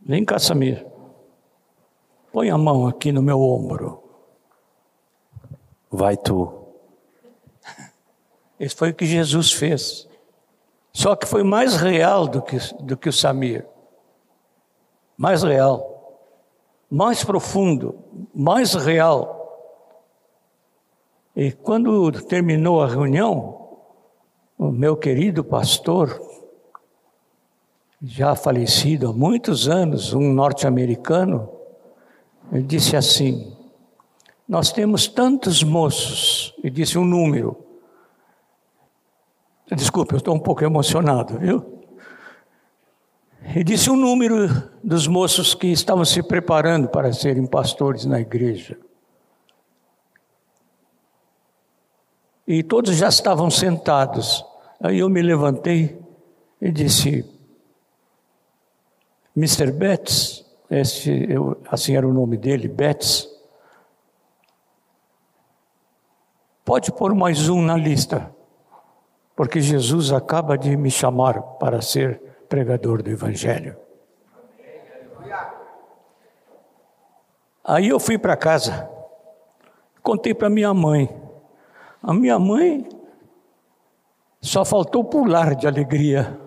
vem 0.00 0.24
cá, 0.24 0.38
Samir, 0.38 0.86
põe 2.32 2.50
a 2.50 2.56
mão 2.56 2.86
aqui 2.86 3.10
no 3.10 3.20
meu 3.20 3.40
ombro. 3.40 4.02
Vai 5.90 6.16
tu. 6.16 6.62
Esse 8.58 8.76
foi 8.76 8.90
o 8.90 8.94
que 8.94 9.04
Jesus 9.04 9.52
fez. 9.52 10.08
Só 10.92 11.16
que 11.16 11.26
foi 11.26 11.42
mais 11.42 11.76
real 11.76 12.26
do 12.28 12.42
que, 12.42 12.58
do 12.80 12.96
que 12.96 13.08
o 13.08 13.12
Samir. 13.12 13.66
Mais 15.16 15.42
real. 15.42 16.20
Mais 16.90 17.24
profundo. 17.24 17.98
Mais 18.34 18.74
real. 18.74 19.38
E 21.34 21.50
quando 21.50 22.10
terminou 22.22 22.82
a 22.82 22.86
reunião, 22.86 23.78
o 24.58 24.70
meu 24.70 24.96
querido 24.96 25.42
pastor, 25.42 26.20
já 28.02 28.34
falecido 28.34 29.08
há 29.08 29.12
muitos 29.12 29.68
anos, 29.68 30.12
um 30.12 30.32
norte-americano, 30.32 31.48
ele 32.52 32.64
disse 32.64 32.96
assim: 32.96 33.56
Nós 34.46 34.70
temos 34.70 35.08
tantos 35.08 35.62
moços, 35.62 36.54
e 36.62 36.68
disse 36.68 36.98
um 36.98 37.04
número. 37.04 37.71
Desculpe, 39.74 40.14
eu 40.14 40.18
estou 40.18 40.34
um 40.34 40.38
pouco 40.38 40.64
emocionado, 40.64 41.38
viu? 41.38 41.82
Ele 43.42 43.64
disse 43.64 43.90
um 43.90 43.96
número 43.96 44.48
dos 44.82 45.06
moços 45.06 45.54
que 45.54 45.68
estavam 45.68 46.04
se 46.04 46.22
preparando 46.22 46.88
para 46.88 47.12
serem 47.12 47.46
pastores 47.46 48.04
na 48.04 48.20
igreja. 48.20 48.78
E 52.46 52.62
todos 52.62 52.96
já 52.96 53.08
estavam 53.08 53.50
sentados. 53.50 54.44
Aí 54.80 54.98
eu 54.98 55.08
me 55.08 55.22
levantei 55.22 55.98
e 56.60 56.70
disse: 56.70 57.24
Mr. 59.36 59.72
Betts, 59.72 60.44
esse, 60.70 61.26
eu, 61.30 61.60
assim 61.70 61.96
era 61.96 62.06
o 62.06 62.12
nome 62.12 62.36
dele, 62.36 62.68
Betts, 62.68 63.28
pode 66.64 66.92
pôr 66.92 67.14
mais 67.14 67.48
um 67.48 67.60
na 67.60 67.76
lista, 67.76 68.31
porque 69.34 69.60
Jesus 69.60 70.12
acaba 70.12 70.56
de 70.56 70.76
me 70.76 70.90
chamar 70.90 71.40
para 71.58 71.80
ser 71.80 72.20
pregador 72.48 73.02
do 73.02 73.10
Evangelho. 73.10 73.76
Aí 77.64 77.88
eu 77.88 78.00
fui 78.00 78.18
para 78.18 78.36
casa, 78.36 78.90
contei 80.02 80.34
para 80.34 80.50
minha 80.50 80.74
mãe. 80.74 81.08
A 82.02 82.12
minha 82.12 82.38
mãe 82.38 82.88
só 84.40 84.64
faltou 84.64 85.04
pular 85.04 85.54
de 85.54 85.66
alegria. 85.66 86.38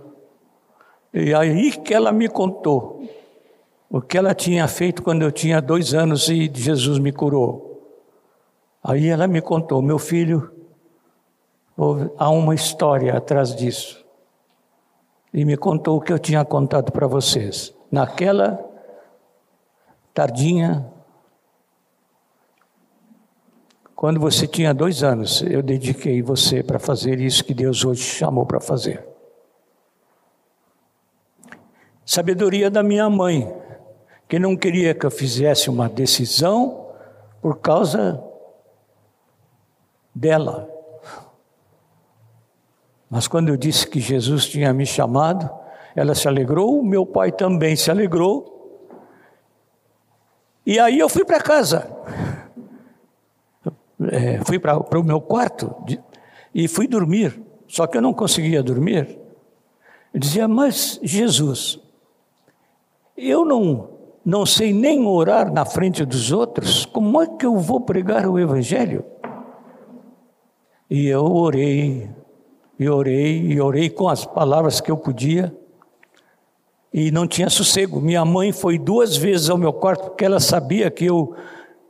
E 1.14 1.34
aí 1.34 1.72
que 1.72 1.94
ela 1.94 2.12
me 2.12 2.28
contou 2.28 3.02
o 3.90 4.02
que 4.02 4.18
ela 4.18 4.36
tinha 4.36 4.68
feito 4.68 5.02
quando 5.02 5.22
eu 5.22 5.32
tinha 5.32 5.62
dois 5.62 5.94
anos 5.94 6.28
e 6.28 6.52
Jesus 6.54 7.00
me 7.00 7.14
curou. 7.14 7.66
Aí 8.84 9.08
ela 9.08 9.26
me 9.26 9.42
contou, 9.42 9.82
meu 9.82 9.98
filho, 9.98 10.52
há 12.18 12.30
uma 12.30 12.56
história 12.56 13.16
atrás 13.16 13.56
disso. 13.56 14.06
E 15.34 15.44
me 15.44 15.58
contou 15.58 15.98
o 15.98 16.02
que 16.02 16.14
eu 16.14 16.20
tinha 16.20 16.44
contado 16.46 16.92
para 16.92 17.08
vocês. 17.08 17.74
Naquela 17.92 18.64
tardinha, 20.14 20.90
quando 23.96 24.20
você 24.20 24.48
tinha 24.48 24.74
dois 24.74 25.04
anos, 25.04 25.42
eu 25.42 25.62
dediquei 25.62 26.22
você 26.22 26.64
para 26.64 26.80
fazer 26.80 27.20
isso 27.20 27.44
que 27.44 27.54
Deus 27.54 27.84
hoje 27.84 28.04
chamou 28.04 28.46
para 28.46 28.62
fazer. 28.62 29.06
Sabedoria 32.06 32.70
da 32.70 32.84
minha 32.84 33.10
mãe, 33.10 33.52
que 34.30 34.38
não 34.38 34.56
queria 34.56 34.94
que 34.94 35.06
eu 35.06 35.12
fizesse 35.12 35.70
uma 35.70 35.90
decisão 35.90 36.88
por 37.42 37.60
causa 37.60 38.24
dela. 40.14 40.75
Mas 43.10 43.28
quando 43.28 43.50
eu 43.50 43.58
disse 43.58 43.88
que 43.88 44.00
Jesus 44.00 44.48
tinha 44.48 44.74
me 44.74 44.86
chamado, 44.86 45.50
ela 45.96 46.14
se 46.14 46.28
alegrou, 46.28 46.84
meu 46.84 47.06
pai 47.06 47.32
também 47.32 47.76
se 47.76 47.90
alegrou. 47.90 48.54
E 50.66 50.80
aí 50.80 51.00
eu 51.00 51.08
fui 51.08 51.24
para 51.24 51.40
casa. 51.40 51.90
É, 54.12 54.44
fui 54.44 54.60
para 54.60 55.00
o 55.00 55.04
meu 55.04 55.22
quarto 55.22 55.74
de, 55.86 56.00
e 56.54 56.68
fui 56.68 56.88
dormir. 56.88 57.42
Só 57.68 57.88
que 57.88 57.98
eu 57.98 58.02
não 58.02 58.14
conseguia 58.14 58.62
dormir. 58.62 59.18
Eu 60.14 60.20
dizia, 60.20 60.48
mas 60.48 61.00
Jesus, 61.04 61.80
eu 63.18 63.46
não, 63.46 63.90
não 64.24 64.46
sei 64.46 64.74
nem 64.74 65.06
orar 65.06 65.52
na 65.52 65.66
frente 65.66 66.04
dos 66.04 66.32
outros, 66.32 66.86
como 66.86 67.22
é 67.22 67.28
que 67.28 67.46
eu 67.46 67.58
vou 67.58 67.82
pregar 67.82 68.28
o 68.28 68.40
Evangelho? 68.40 69.06
E 70.90 71.08
eu 71.08 71.26
orei, 71.26 72.10
e 72.80 72.90
orei, 72.90 73.42
e 73.42 73.62
orei 73.62 73.90
com 73.90 74.08
as 74.08 74.26
palavras 74.26 74.82
que 74.82 74.92
eu 74.92 74.98
podia, 74.98 75.56
e 76.94 77.12
não 77.12 77.28
tinha 77.28 77.50
sossego. 77.50 78.00
Minha 78.00 78.24
mãe 78.24 78.52
foi 78.52 78.78
duas 78.78 79.18
vezes 79.18 79.50
ao 79.50 79.58
meu 79.58 79.74
quarto, 79.74 80.06
porque 80.06 80.26
ela 80.26 80.40
sabia 80.40 80.90
que 80.90 81.06
eu 81.06 81.36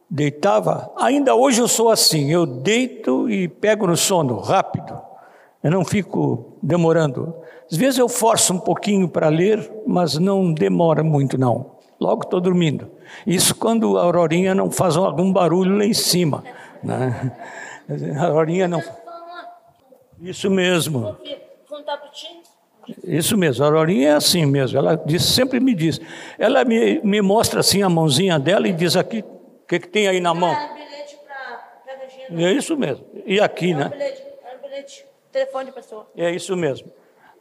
deitava. 0.10 0.92
Ainda 0.98 1.36
hoje 1.36 1.62
eu 1.62 1.68
sou 1.68 1.90
assim, 1.90 2.32
eu 2.32 2.46
deito 2.46 3.30
e 3.30 3.48
pego 3.48 3.88
no 3.88 3.98
sono 3.98 4.40
rápido, 4.40 5.00
eu 5.64 5.72
não 5.72 5.84
fico 5.86 6.58
demorando. 6.62 7.36
Às 7.72 7.78
vezes 7.78 8.00
eu 8.00 8.08
forço 8.08 8.54
um 8.54 8.60
pouquinho 8.60 9.08
para 9.08 9.28
ler, 9.28 9.72
mas 9.86 10.18
não 10.18 10.54
demora 10.54 11.04
muito 11.04 11.38
não. 11.38 11.76
Logo 12.00 12.24
estou 12.24 12.42
dormindo. 12.42 12.88
Isso 13.26 13.56
quando 13.56 13.98
a 13.98 14.04
aurorinha 14.04 14.54
não 14.54 14.70
faz 14.70 14.98
algum 14.98 15.32
barulho 15.32 15.78
lá 15.78 15.86
em 15.86 15.94
cima. 15.94 16.44
Né? 16.84 17.32
A 18.18 18.26
aurorinha 18.26 18.68
não. 18.68 18.82
Isso 20.22 20.50
mesmo. 20.50 21.18
Isso 23.04 23.38
mesmo, 23.38 23.64
a 23.64 23.68
Aurorinha 23.68 24.10
é 24.10 24.14
assim 24.14 24.46
mesmo. 24.46 24.78
Ela 24.78 24.96
diz, 24.96 25.24
sempre 25.24 25.60
me 25.60 25.74
diz. 25.74 26.00
Ela 26.38 26.64
me, 26.64 27.00
me 27.04 27.22
mostra 27.22 27.60
assim 27.60 27.82
a 27.82 27.90
mãozinha 27.90 28.38
dela 28.38 28.68
e 28.68 28.74
diz 28.74 28.96
aqui, 28.96 29.22
o 29.22 29.68
que, 29.68 29.80
que 29.80 29.88
tem 29.88 30.08
aí 30.08 30.20
na 30.20 30.34
mão? 30.34 30.54
É 30.54 30.74
bilhete 30.74 31.18
para 31.26 32.44
É 32.44 32.52
isso 32.52 32.78
mesmo. 32.78 33.06
E 33.26 33.40
aqui, 33.40 33.72
é 33.72 33.76
né? 33.76 33.90
Bilhete, 33.90 34.22
é 34.22 34.58
bilhete, 34.58 35.06
telefone 35.32 35.66
de 35.66 35.72
pessoa. 35.72 36.08
É 36.16 36.30
isso 36.30 36.56
mesmo 36.56 36.92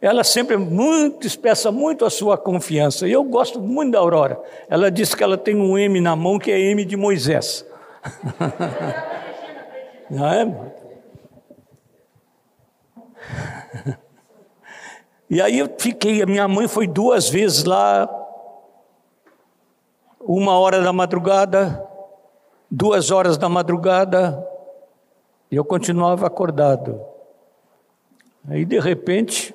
ela 0.05 0.23
sempre 0.23 0.59
muito 0.59 1.27
expressa 1.27 1.73
muito 1.73 2.05
a 2.05 2.11
sua 2.11 2.37
confiança. 2.37 3.09
E 3.09 3.13
eu 3.13 3.25
gosto 3.25 3.59
muito 3.59 3.93
da 3.93 4.01
Aurora. 4.01 4.39
Ela 4.69 4.91
diz 4.91 5.15
que 5.15 5.25
ela 5.25 5.39
tem 5.39 5.57
um 5.57 5.79
M 5.79 5.99
na 5.99 6.15
mão 6.15 6.39
que 6.39 6.51
é 6.51 6.61
M 6.61 6.85
de 6.85 6.95
Moisés. 6.95 7.65
Não 10.11 10.29
é? 10.29 10.45
E 15.29 15.41
aí 15.41 15.59
eu 15.59 15.69
fiquei, 15.79 16.23
a 16.23 16.27
minha 16.27 16.47
mãe 16.47 16.69
foi 16.69 16.87
duas 16.87 17.29
vezes 17.29 17.65
lá, 17.65 18.09
uma 20.21 20.59
hora 20.59 20.81
da 20.81 20.93
madrugada, 20.93 21.85
duas 22.71 23.11
horas 23.11 23.37
da 23.37 23.49
madrugada, 23.49 24.47
e 25.51 25.57
eu 25.57 25.65
continuava 25.65 26.27
acordado. 26.27 27.01
Aí 28.49 28.65
de 28.65 28.79
repente, 28.79 29.55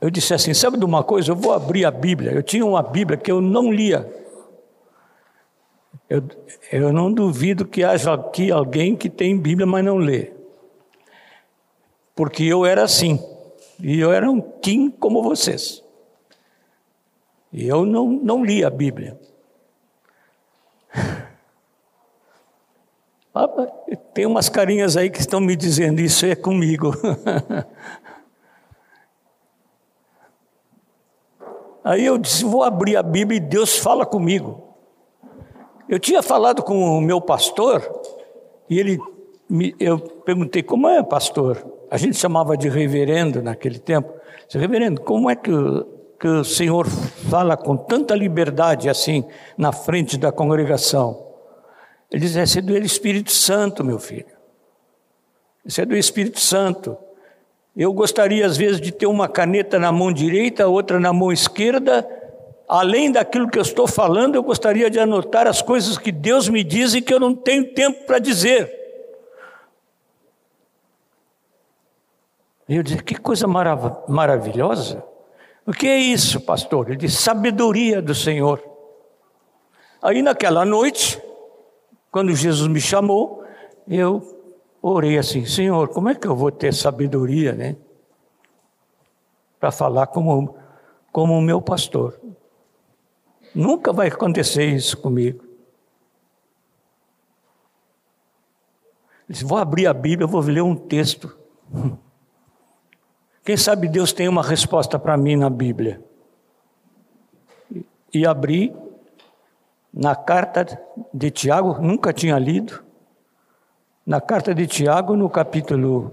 eu 0.00 0.10
disse 0.10 0.34
assim: 0.34 0.52
sabe 0.52 0.76
de 0.76 0.84
uma 0.84 1.02
coisa? 1.02 1.30
Eu 1.30 1.36
vou 1.36 1.52
abrir 1.52 1.84
a 1.84 1.90
Bíblia. 1.90 2.32
Eu 2.32 2.42
tinha 2.42 2.66
uma 2.66 2.82
Bíblia 2.82 3.16
que 3.16 3.30
eu 3.30 3.40
não 3.40 3.72
lia. 3.72 4.06
Eu, 6.08 6.22
eu 6.70 6.92
não 6.92 7.10
duvido 7.10 7.64
que 7.64 7.82
haja 7.82 8.12
aqui 8.12 8.52
alguém 8.52 8.94
que 8.94 9.08
tem 9.08 9.38
Bíblia, 9.38 9.66
mas 9.66 9.84
não 9.84 9.96
lê. 9.96 10.35
Porque 12.16 12.42
eu 12.42 12.64
era 12.64 12.82
assim. 12.82 13.22
E 13.78 14.00
eu 14.00 14.10
era 14.10 14.28
um 14.28 14.40
Kim 14.40 14.90
como 14.90 15.22
vocês. 15.22 15.84
E 17.52 17.68
eu 17.68 17.84
não, 17.84 18.08
não 18.08 18.44
li 18.44 18.64
a 18.64 18.70
Bíblia. 18.70 19.20
Ah, 23.38 23.46
tem 24.14 24.24
umas 24.24 24.48
carinhas 24.48 24.96
aí 24.96 25.10
que 25.10 25.20
estão 25.20 25.40
me 25.40 25.54
dizendo 25.54 26.00
isso 26.00 26.24
é 26.24 26.34
comigo. 26.34 26.94
Aí 31.84 32.06
eu 32.06 32.16
disse: 32.16 32.42
vou 32.46 32.62
abrir 32.62 32.96
a 32.96 33.02
Bíblia 33.02 33.36
e 33.36 33.40
Deus 33.40 33.78
fala 33.78 34.06
comigo. 34.06 34.74
Eu 35.86 36.00
tinha 36.00 36.22
falado 36.22 36.62
com 36.62 36.96
o 36.96 37.00
meu 37.02 37.20
pastor 37.20 37.82
e 38.70 38.80
ele, 38.80 38.98
me, 39.50 39.76
eu 39.78 39.98
perguntei: 39.98 40.62
como 40.62 40.88
é, 40.88 41.02
pastor? 41.02 41.75
A 41.90 41.96
gente 41.96 42.16
chamava 42.16 42.56
de 42.56 42.68
reverendo 42.68 43.42
naquele 43.42 43.78
tempo. 43.78 44.12
Disse, 44.46 44.58
reverendo, 44.58 45.00
como 45.00 45.30
é 45.30 45.36
que, 45.36 45.50
que 46.18 46.26
o 46.26 46.44
senhor 46.44 46.86
fala 46.86 47.56
com 47.56 47.76
tanta 47.76 48.14
liberdade 48.14 48.88
assim 48.88 49.24
na 49.56 49.72
frente 49.72 50.16
da 50.16 50.32
congregação? 50.32 51.26
Ele 52.10 52.22
disse: 52.22 52.40
esse 52.40 52.58
é 52.58 52.62
do 52.62 52.76
Espírito 52.76 53.32
Santo, 53.32 53.84
meu 53.84 53.98
filho. 53.98 54.36
Isso 55.64 55.80
é 55.80 55.84
do 55.84 55.96
Espírito 55.96 56.40
Santo. 56.40 56.96
Eu 57.76 57.92
gostaria, 57.92 58.46
às 58.46 58.56
vezes, 58.56 58.80
de 58.80 58.90
ter 58.90 59.06
uma 59.06 59.28
caneta 59.28 59.78
na 59.78 59.92
mão 59.92 60.12
direita, 60.12 60.66
outra 60.66 60.98
na 60.98 61.12
mão 61.12 61.30
esquerda. 61.30 62.08
Além 62.68 63.12
daquilo 63.12 63.48
que 63.48 63.58
eu 63.58 63.62
estou 63.62 63.86
falando, 63.86 64.34
eu 64.34 64.42
gostaria 64.42 64.88
de 64.88 64.98
anotar 64.98 65.46
as 65.46 65.60
coisas 65.60 65.98
que 65.98 66.10
Deus 66.10 66.48
me 66.48 66.64
diz 66.64 66.94
e 66.94 67.02
que 67.02 67.12
eu 67.12 67.20
não 67.20 67.34
tenho 67.34 67.72
tempo 67.74 68.06
para 68.06 68.18
dizer. 68.18 68.85
E 72.68 72.76
eu 72.76 72.82
disse: 72.82 73.02
que 73.02 73.14
coisa 73.16 73.46
marav 73.46 74.04
maravilhosa. 74.08 75.04
O 75.66 75.72
que 75.72 75.86
é 75.86 75.98
isso, 75.98 76.40
pastor? 76.40 76.88
Ele 76.88 76.96
disse: 76.96 77.16
sabedoria 77.16 78.00
do 78.02 78.14
Senhor. 78.14 78.62
Aí 80.02 80.22
naquela 80.22 80.64
noite, 80.64 81.20
quando 82.10 82.34
Jesus 82.34 82.68
me 82.68 82.80
chamou, 82.80 83.44
eu 83.88 84.22
orei 84.82 85.18
assim: 85.18 85.44
Senhor, 85.44 85.88
como 85.88 86.08
é 86.08 86.14
que 86.14 86.26
eu 86.26 86.36
vou 86.36 86.50
ter 86.50 86.72
sabedoria, 86.72 87.52
né? 87.52 87.76
Para 89.58 89.70
falar 89.70 90.06
como 90.08 90.56
como 91.12 91.32
o 91.32 91.40
meu 91.40 91.62
pastor. 91.62 92.20
Nunca 93.54 93.90
vai 93.92 94.08
acontecer 94.08 94.66
isso 94.66 94.98
comigo. 94.98 95.46
disse, 99.28 99.44
vou 99.44 99.58
abrir 99.58 99.86
a 99.86 99.94
Bíblia, 99.94 100.26
vou 100.26 100.40
ler 100.40 100.62
um 100.62 100.74
texto. 100.76 101.36
Quem 103.46 103.56
sabe 103.56 103.88
Deus 103.88 104.12
tem 104.12 104.28
uma 104.28 104.42
resposta 104.42 104.98
para 104.98 105.16
mim 105.16 105.36
na 105.36 105.48
Bíblia. 105.48 106.02
E 108.12 108.26
abri 108.26 108.74
na 109.94 110.16
carta 110.16 110.78
de 111.14 111.30
Tiago, 111.30 111.80
nunca 111.80 112.12
tinha 112.12 112.36
lido, 112.40 112.84
na 114.04 114.20
carta 114.20 114.52
de 114.52 114.66
Tiago, 114.66 115.14
no 115.14 115.30
capítulo 115.30 116.12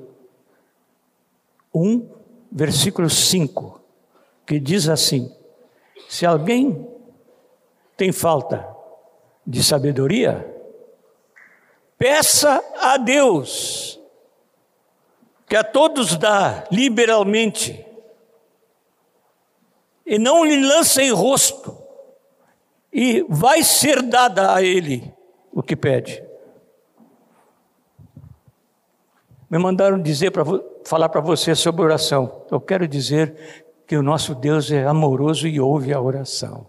1, 1.73 2.07
versículo 2.51 3.09
5, 3.09 3.81
que 4.45 4.59
diz 4.59 4.87
assim: 4.87 5.35
Se 6.07 6.27
alguém 6.27 6.87
tem 7.97 8.11
falta 8.11 8.63
de 9.45 9.63
sabedoria, 9.63 10.53
Peça 11.97 12.61
a 12.81 12.97
Deus, 12.97 13.99
que 15.53 15.57
a 15.57 15.63
todos 15.63 16.17
dá 16.17 16.63
liberalmente, 16.71 17.85
e 20.03 20.17
não 20.17 20.43
lhe 20.43 20.59
lance 20.59 20.99
em 20.99 21.11
rosto, 21.11 21.77
e 22.91 23.23
vai 23.29 23.61
ser 23.61 24.01
dada 24.01 24.55
a 24.55 24.63
ele 24.63 25.13
o 25.51 25.61
que 25.61 25.75
pede. 25.75 26.23
Me 29.47 29.59
mandaram 29.59 30.01
dizer 30.01 30.31
para 30.31 30.43
falar 30.83 31.09
para 31.09 31.21
você 31.21 31.53
sobre 31.53 31.83
oração. 31.83 32.47
Eu 32.49 32.59
quero 32.59 32.87
dizer 32.87 33.63
que 33.85 33.95
o 33.95 34.01
nosso 34.01 34.33
Deus 34.33 34.71
é 34.71 34.83
amoroso 34.87 35.47
e 35.47 35.59
ouve 35.59 35.93
a 35.93 36.01
oração. 36.01 36.67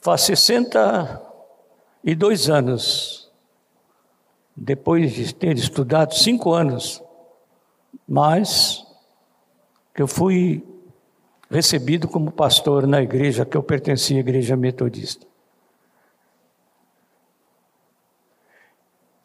Faz 0.00 0.22
60 0.22 1.22
e 2.02 2.14
dois 2.14 2.48
anos, 2.48 3.27
depois 4.60 5.12
de 5.12 5.34
ter 5.34 5.56
estudado 5.56 6.14
cinco 6.14 6.52
anos, 6.52 7.02
mas 8.06 8.84
que 9.94 10.02
eu 10.02 10.08
fui 10.08 10.66
recebido 11.50 12.08
como 12.08 12.30
pastor 12.30 12.86
na 12.86 13.00
igreja 13.00 13.46
que 13.46 13.56
eu 13.56 13.62
pertencia 13.62 14.16
à 14.16 14.20
igreja 14.20 14.56
metodista. 14.56 15.26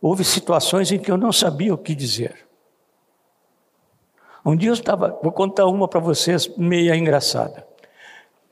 Houve 0.01 0.23
situações 0.23 0.91
em 0.91 0.99
que 0.99 1.09
eu 1.09 1.17
não 1.17 1.31
sabia 1.31 1.73
o 1.73 1.77
que 1.77 1.95
dizer. 1.95 2.47
Um 4.45 4.55
dia 4.55 4.69
eu 4.69 4.73
estava, 4.73 5.17
vou 5.23 5.31
contar 5.31 5.65
uma 5.65 5.87
para 5.87 6.01
vocês, 6.01 6.49
meia 6.57 6.95
engraçada. 6.95 7.65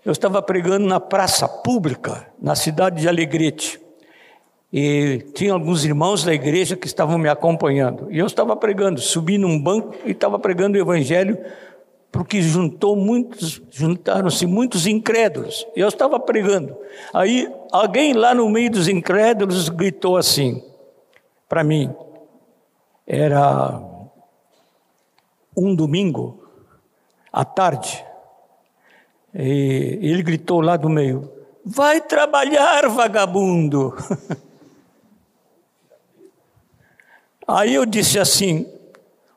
Eu 0.03 0.13
estava 0.13 0.41
pregando 0.41 0.87
na 0.87 0.99
praça 0.99 1.47
pública, 1.47 2.31
na 2.41 2.55
cidade 2.55 3.01
de 3.01 3.07
Alegrete. 3.09 3.80
E 4.73 5.25
tinha 5.33 5.51
alguns 5.51 5.83
irmãos 5.83 6.23
da 6.23 6.33
igreja 6.33 6.77
que 6.77 6.87
estavam 6.87 7.17
me 7.17 7.27
acompanhando. 7.27 8.07
E 8.09 8.17
eu 8.17 8.25
estava 8.25 8.55
pregando, 8.55 9.01
subi 9.01 9.37
num 9.37 9.61
banco 9.61 9.93
e 10.05 10.11
estava 10.11 10.39
pregando 10.39 10.77
o 10.77 10.81
evangelho, 10.81 11.37
porque 12.09 12.41
juntou 12.41 12.95
muitos, 12.95 13.61
juntaram-se 13.69 14.45
muitos 14.45 14.87
incrédulos. 14.87 15.67
E 15.75 15.81
eu 15.81 15.89
estava 15.89 16.17
pregando. 16.19 16.77
Aí 17.13 17.51
alguém 17.69 18.13
lá 18.13 18.33
no 18.33 18.49
meio 18.49 18.71
dos 18.71 18.87
incrédulos 18.87 19.67
gritou 19.67 20.15
assim 20.15 20.63
para 21.49 21.65
mim. 21.65 21.93
Era 23.05 23.81
um 25.55 25.75
domingo 25.75 26.47
à 27.31 27.43
tarde. 27.43 28.05
E 29.35 29.99
ele 30.01 30.23
gritou 30.23 30.61
lá 30.61 30.77
do 30.77 30.87
meio: 30.87 31.29
Vai 31.65 31.99
trabalhar, 31.99 32.87
vagabundo! 32.87 33.93
Aí 37.53 37.73
eu 37.73 37.85
disse 37.85 38.17
assim: 38.17 38.65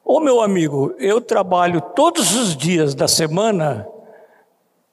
Ô 0.05 0.19
oh, 0.19 0.21
meu 0.21 0.41
amigo, 0.41 0.95
eu 0.99 1.21
trabalho 1.21 1.81
todos 1.81 2.37
os 2.37 2.57
dias 2.57 2.95
da 2.95 3.09
semana 3.09 3.89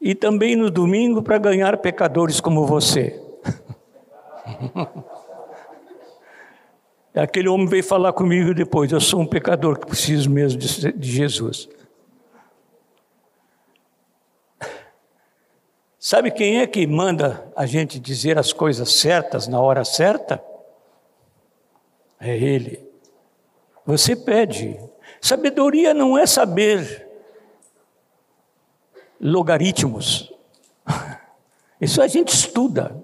e 0.01 0.15
também 0.15 0.55
no 0.55 0.71
domingo 0.71 1.21
para 1.21 1.37
ganhar 1.37 1.77
pecadores 1.77 2.41
como 2.41 2.65
você. 2.65 3.21
Aquele 7.13 7.47
homem 7.47 7.67
veio 7.67 7.83
falar 7.83 8.11
comigo 8.11 8.55
depois: 8.55 8.91
Eu 8.91 8.99
sou 8.99 9.19
um 9.19 9.27
pecador 9.27 9.77
que 9.77 9.85
preciso 9.85 10.27
mesmo 10.27 10.57
de, 10.57 10.91
de 10.91 11.11
Jesus. 11.11 11.69
Sabe 15.99 16.31
quem 16.31 16.59
é 16.59 16.65
que 16.65 16.87
manda 16.87 17.51
a 17.55 17.67
gente 17.67 17.99
dizer 17.99 18.39
as 18.39 18.51
coisas 18.51 18.93
certas 18.93 19.47
na 19.47 19.61
hora 19.61 19.85
certa? 19.85 20.43
É 22.19 22.35
Ele. 22.35 22.90
Você 23.85 24.15
pede. 24.15 24.79
Sabedoria 25.19 25.93
não 25.93 26.17
é 26.17 26.25
saber 26.25 27.07
logaritmos. 29.19 30.33
Isso 31.79 32.01
a 32.01 32.07
gente 32.07 32.33
estuda 32.33 32.95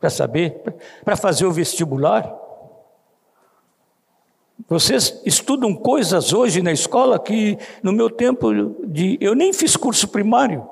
para 0.00 0.10
saber, 0.10 0.62
para 1.04 1.16
fazer 1.16 1.46
o 1.46 1.52
vestibular. 1.52 2.34
Vocês 4.68 5.20
estudam 5.24 5.74
coisas 5.74 6.32
hoje 6.32 6.62
na 6.62 6.72
escola 6.72 7.18
que 7.18 7.58
no 7.82 7.92
meu 7.92 8.10
tempo 8.10 8.52
de 8.84 9.16
eu 9.20 9.34
nem 9.34 9.52
fiz 9.52 9.76
curso 9.76 10.08
primário. 10.08 10.68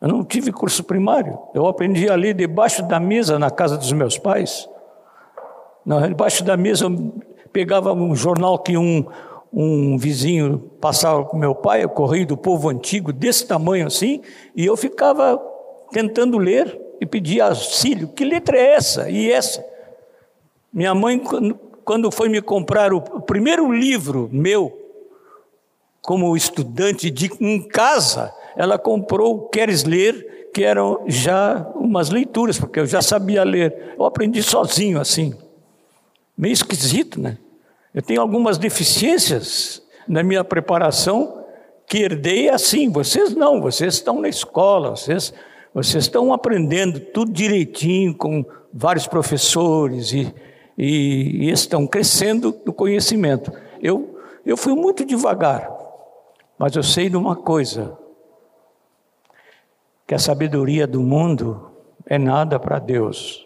Eu 0.00 0.08
não 0.08 0.24
tive 0.24 0.52
curso 0.52 0.84
primário. 0.84 1.38
Eu 1.54 1.66
aprendi 1.66 2.08
a 2.08 2.14
ler 2.14 2.34
debaixo 2.34 2.82
da 2.82 3.00
mesa 3.00 3.38
na 3.38 3.50
casa 3.50 3.76
dos 3.76 3.92
meus 3.92 4.18
pais. 4.18 4.68
Não, 5.84 6.00
debaixo 6.06 6.44
da 6.44 6.56
mesa 6.56 6.86
pegava 7.56 7.94
um 7.94 8.14
jornal 8.14 8.58
que 8.58 8.76
um, 8.76 9.06
um 9.50 9.96
vizinho 9.96 10.58
passava 10.78 11.24
para 11.24 11.38
meu 11.38 11.54
pai, 11.54 11.82
o 11.86 11.88
Correio 11.88 12.26
do 12.26 12.36
Povo 12.36 12.68
Antigo, 12.68 13.14
desse 13.14 13.46
tamanho 13.46 13.86
assim, 13.86 14.20
e 14.54 14.66
eu 14.66 14.76
ficava 14.76 15.42
tentando 15.90 16.36
ler 16.36 16.78
e 17.00 17.06
pedia 17.06 17.46
auxílio. 17.46 18.08
Que 18.08 18.26
letra 18.26 18.58
é 18.58 18.74
essa 18.74 19.08
e 19.08 19.32
essa? 19.32 19.64
Minha 20.70 20.94
mãe, 20.94 21.18
quando 21.82 22.10
foi 22.10 22.28
me 22.28 22.42
comprar 22.42 22.92
o 22.92 23.00
primeiro 23.22 23.72
livro 23.72 24.28
meu, 24.30 24.78
como 26.02 26.36
estudante 26.36 27.10
de, 27.10 27.30
em 27.40 27.66
casa, 27.66 28.34
ela 28.54 28.78
comprou 28.78 29.48
Queres 29.48 29.82
Ler, 29.82 30.50
que 30.52 30.62
eram 30.62 31.04
já 31.06 31.66
umas 31.74 32.10
leituras, 32.10 32.58
porque 32.58 32.80
eu 32.80 32.86
já 32.86 33.00
sabia 33.00 33.42
ler. 33.44 33.94
Eu 33.98 34.04
aprendi 34.04 34.42
sozinho 34.42 35.00
assim. 35.00 35.34
Meio 36.36 36.52
esquisito, 36.52 37.18
né? 37.18 37.38
Eu 37.96 38.02
tenho 38.02 38.20
algumas 38.20 38.58
deficiências 38.58 39.82
na 40.06 40.22
minha 40.22 40.44
preparação 40.44 41.46
que 41.86 42.02
herdei 42.02 42.50
assim. 42.50 42.90
Vocês 42.90 43.34
não, 43.34 43.58
vocês 43.58 43.94
estão 43.94 44.20
na 44.20 44.28
escola, 44.28 44.90
vocês, 44.90 45.32
vocês 45.72 46.04
estão 46.04 46.30
aprendendo 46.30 47.00
tudo 47.00 47.32
direitinho 47.32 48.14
com 48.14 48.44
vários 48.70 49.06
professores 49.06 50.12
e, 50.12 50.30
e, 50.76 51.46
e 51.46 51.50
estão 51.50 51.86
crescendo 51.86 52.54
no 52.66 52.72
conhecimento. 52.74 53.50
Eu, 53.80 54.20
eu 54.44 54.58
fui 54.58 54.74
muito 54.74 55.02
devagar, 55.02 55.74
mas 56.58 56.76
eu 56.76 56.82
sei 56.82 57.08
de 57.08 57.16
uma 57.16 57.34
coisa: 57.34 57.96
que 60.06 60.14
a 60.14 60.18
sabedoria 60.18 60.86
do 60.86 61.00
mundo 61.00 61.70
é 62.04 62.18
nada 62.18 62.60
para 62.60 62.78
Deus. 62.78 63.45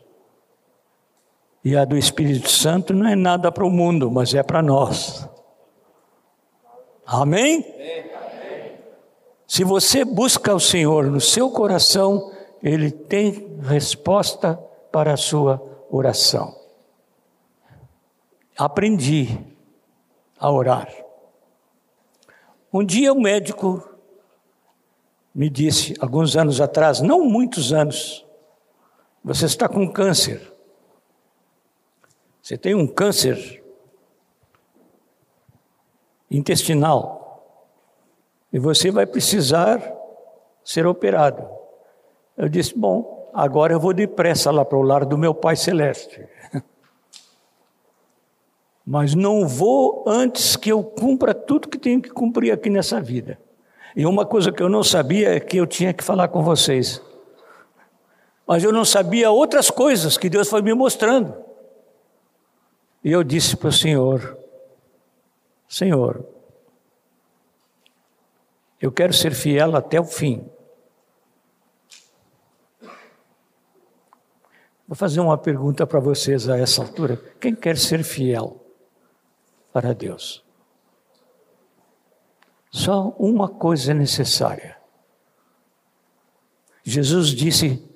E 1.64 1.77
a 1.77 1.85
do 1.85 1.96
Espírito 1.96 2.51
Santo 2.51 2.94
não 2.94 3.07
é 3.07 3.14
nada 3.14 3.53
para 3.53 3.64
o 3.64 3.70
mundo, 3.70 4.11
mas 4.11 4.35
é 4.35 4.42
para 4.42 4.62
nós. 4.62 5.29
Amém? 7.05 7.64
Se 9.46 9.64
você 9.64 10.05
busca 10.05 10.55
o 10.55 10.61
Senhor 10.61 11.07
no 11.07 11.20
seu 11.20 11.51
coração, 11.51 12.33
Ele 12.62 12.90
tem 12.90 13.59
resposta 13.62 14.55
para 14.92 15.12
a 15.12 15.16
sua 15.16 15.61
oração. 15.90 16.57
Aprendi 18.57 19.38
a 20.38 20.51
orar. 20.51 20.88
Um 22.73 22.85
dia 22.85 23.12
o 23.12 23.20
médico 23.20 23.87
me 25.35 25.51
disse, 25.51 25.94
alguns 26.01 26.37
anos 26.37 26.61
atrás, 26.61 27.01
não 27.01 27.25
muitos 27.25 27.73
anos, 27.73 28.25
você 29.23 29.46
está 29.46 29.68
com 29.68 29.90
câncer. 29.90 30.53
Você 32.42 32.57
tem 32.57 32.74
um 32.74 32.87
câncer 32.87 33.62
intestinal 36.31 37.20
e 38.53 38.59
você 38.59 38.90
vai 38.90 39.07
precisar 39.07 39.81
ser 40.64 40.87
operado. 40.87 41.46
Eu 42.37 42.48
disse: 42.48 42.76
Bom, 42.76 43.31
agora 43.35 43.72
eu 43.72 43.81
vou 43.81 43.92
depressa 43.92 44.50
lá 44.50 44.64
para 44.64 44.79
o 44.79 44.83
lar 44.83 45.05
do 45.05 45.18
meu 45.18 45.35
Pai 45.35 45.57
Celeste. 45.57 46.26
Mas 48.87 49.14
não 49.14 49.46
vou 49.46 50.05
antes 50.07 50.57
que 50.57 50.72
eu 50.72 50.83
cumpra 50.83 51.35
tudo 51.35 51.68
que 51.68 51.79
tenho 51.79 52.00
que 52.00 52.11
cumprir 52.11 52.53
aqui 52.53 52.70
nessa 52.70 53.00
vida. 53.00 53.38
E 53.94 54.07
uma 54.07 54.24
coisa 54.24 54.53
que 54.53 54.62
eu 54.62 54.68
não 54.68 54.83
sabia 54.83 55.35
é 55.35 55.40
que 55.40 55.57
eu 55.57 55.66
tinha 55.66 55.92
que 55.92 56.03
falar 56.03 56.29
com 56.29 56.42
vocês. 56.42 57.03
Mas 58.46 58.64
eu 58.64 58.72
não 58.72 58.85
sabia 58.85 59.31
outras 59.31 59.70
coisas 59.70 60.16
que 60.16 60.29
Deus 60.29 60.48
foi 60.48 60.62
me 60.62 60.74
mostrando. 60.74 61.49
E 63.02 63.10
eu 63.10 63.22
disse 63.24 63.56
para 63.56 63.68
o 63.68 63.72
Senhor: 63.72 64.38
Senhor, 65.68 66.26
eu 68.80 68.90
quero 68.90 69.12
ser 69.12 69.34
fiel 69.34 69.76
até 69.76 70.00
o 70.00 70.04
fim. 70.04 70.48
Vou 74.86 74.96
fazer 74.96 75.20
uma 75.20 75.38
pergunta 75.38 75.86
para 75.86 76.00
vocês 76.00 76.48
a 76.48 76.58
essa 76.58 76.82
altura. 76.82 77.16
Quem 77.40 77.54
quer 77.54 77.76
ser 77.76 78.02
fiel 78.02 78.60
para 79.72 79.94
Deus? 79.94 80.44
Só 82.72 83.14
uma 83.18 83.48
coisa 83.48 83.92
é 83.92 83.94
necessária. 83.94 84.76
Jesus 86.82 87.28
disse 87.28 87.88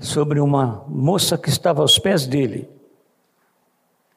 sobre 0.00 0.40
uma 0.40 0.84
moça 0.88 1.36
que 1.36 1.48
estava 1.48 1.82
aos 1.82 1.98
pés 1.98 2.26
dele. 2.26 2.68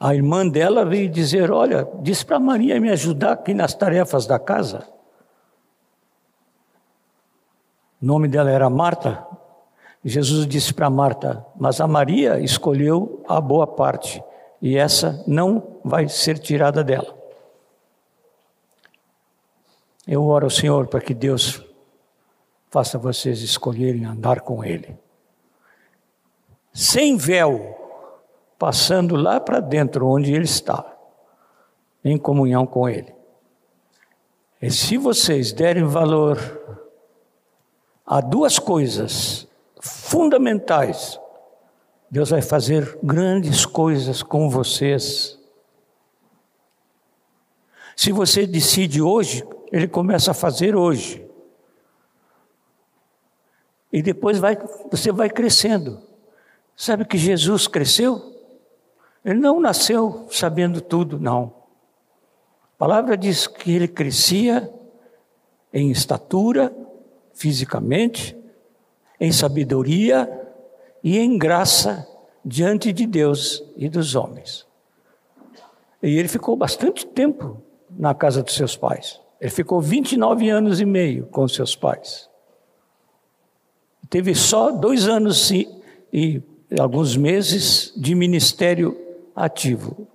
A 0.04 0.14
irmã 0.14 0.46
dela 0.46 0.84
veio 0.84 1.08
dizer: 1.08 1.50
Olha, 1.50 1.88
disse 2.02 2.26
para 2.26 2.38
Maria 2.38 2.78
me 2.78 2.90
ajudar 2.90 3.32
aqui 3.32 3.54
nas 3.54 3.74
tarefas 3.74 4.28
da 4.28 4.38
casa. 4.38 4.86
O 8.02 8.06
nome 8.06 8.28
dela 8.28 8.52
era 8.52 8.70
Marta. 8.70 9.26
Jesus 10.04 10.46
disse 10.46 10.74
para 10.74 10.90
Marta: 10.90 11.46
Mas 11.56 11.80
a 11.80 11.88
Maria 11.88 12.38
escolheu 12.42 13.24
a 13.30 13.40
boa 13.40 13.66
parte, 13.66 14.22
e 14.62 14.76
essa 14.76 15.24
não 15.26 15.80
vai 15.86 16.10
ser 16.10 16.38
tirada 16.38 16.84
dela. 16.84 17.18
Eu 20.06 20.26
oro 20.26 20.48
ao 20.48 20.52
Senhor 20.52 20.88
para 20.88 21.00
que 21.00 21.14
Deus 21.14 21.64
faça 22.70 22.98
vocês 22.98 23.42
escolherem 23.42 24.04
andar 24.04 24.42
com 24.42 24.66
Ele. 24.66 24.98
Sem 26.74 27.16
véu, 27.16 27.83
passando 28.64 29.18
lá 29.18 29.42
para 29.42 29.60
dentro 29.60 30.08
onde 30.08 30.34
Ele 30.34 30.46
está, 30.46 30.90
em 32.02 32.18
comunhão 32.18 32.66
com 32.66 32.88
Ele. 32.88 33.14
E 34.62 34.72
se 34.72 34.96
vocês 34.96 35.52
derem 35.52 35.84
valor 35.84 36.40
a 38.06 38.22
duas 38.22 38.58
coisas 38.58 39.46
fundamentais, 39.82 41.20
Deus 42.10 42.30
vai 42.30 42.42
fazer 42.42 42.98
grandes 43.04 43.66
coisas 43.66 44.24
com 44.24 44.50
vocês. 44.50 45.38
Se 47.98 48.14
você 48.14 48.48
decide 48.48 49.02
hoje 49.02 49.46
ele 49.74 49.90
começa 49.90 50.32
a 50.32 50.34
fazer 50.34 50.74
hoje. 50.74 51.30
E 53.92 54.02
depois 54.02 54.40
vai, 54.40 54.58
você 54.90 55.12
vai 55.12 55.30
crescendo. 55.30 56.02
Sabe 56.78 57.04
que 57.04 57.18
Jesus 57.18 57.68
cresceu? 57.68 58.33
Ele 59.24 59.40
não 59.40 59.60
nasceu 59.60 60.28
sabendo 60.30 60.82
tudo, 60.82 61.20
não. 61.20 61.54
A 62.76 62.78
palavra 62.78 63.16
diz 63.16 63.48
que 63.48 63.72
ele 63.72 63.88
crescia 63.88 64.72
em 65.74 65.90
estatura, 65.90 66.76
fisicamente, 67.34 68.38
em 69.20 69.32
sabedoria 69.32 70.30
e 71.04 71.18
em 71.18 71.38
graça 71.38 72.08
diante 72.44 72.92
de 72.92 73.08
Deus 73.08 73.64
e 73.78 73.88
dos 73.88 74.16
homens. 74.16 74.68
E 76.02 76.18
ele 76.18 76.28
ficou 76.28 76.58
bastante 76.58 77.06
tempo 77.06 77.62
na 77.90 78.14
casa 78.14 78.44
dos 78.44 78.56
seus 78.56 78.76
pais. 78.76 79.22
Ele 79.40 79.52
ficou 79.52 79.80
29 79.80 80.50
anos 80.50 80.82
e 80.82 80.86
meio 80.86 81.26
com 81.28 81.48
seus 81.48 81.76
pais. 81.76 82.30
Teve 84.10 84.36
só 84.36 84.72
dois 84.72 85.08
anos 85.08 85.50
e, 85.50 85.68
e 86.12 86.42
alguns 86.78 87.16
meses 87.16 87.94
de 87.96 88.14
ministério 88.14 89.03
ativo. 89.36 90.08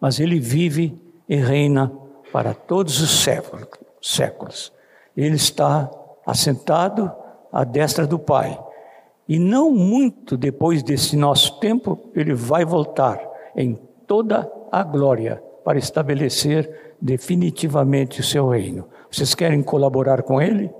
Mas 0.00 0.20
ele 0.20 0.38
vive 0.38 0.98
e 1.28 1.36
reina 1.36 1.92
para 2.32 2.52
todos 2.52 3.00
os 3.00 3.24
séculos. 4.02 4.72
Ele 5.16 5.36
está 5.36 5.90
assentado 6.26 7.12
à 7.52 7.64
destra 7.64 8.06
do 8.06 8.18
Pai. 8.18 8.58
E 9.28 9.38
não 9.38 9.70
muito 9.70 10.36
depois 10.36 10.82
desse 10.82 11.16
nosso 11.16 11.58
tempo, 11.58 12.10
ele 12.14 12.34
vai 12.34 12.64
voltar 12.64 13.18
em 13.56 13.78
toda 14.06 14.50
a 14.70 14.82
glória 14.82 15.42
para 15.64 15.78
estabelecer 15.78 16.94
definitivamente 17.00 18.20
o 18.20 18.24
seu 18.24 18.48
reino. 18.48 18.86
Vocês 19.10 19.34
querem 19.34 19.62
colaborar 19.62 20.22
com 20.22 20.42
ele? 20.42 20.70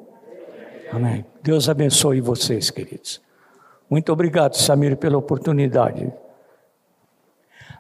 Amém. 0.93 1.25
Deus 1.43 1.69
abençoe 1.69 2.21
vocês, 2.21 2.71
queridos. 2.71 3.23
Muito 3.89 4.13
obrigado, 4.13 4.57
Samir, 4.57 4.97
pela 4.97 5.19
oportunidade. 5.19 6.13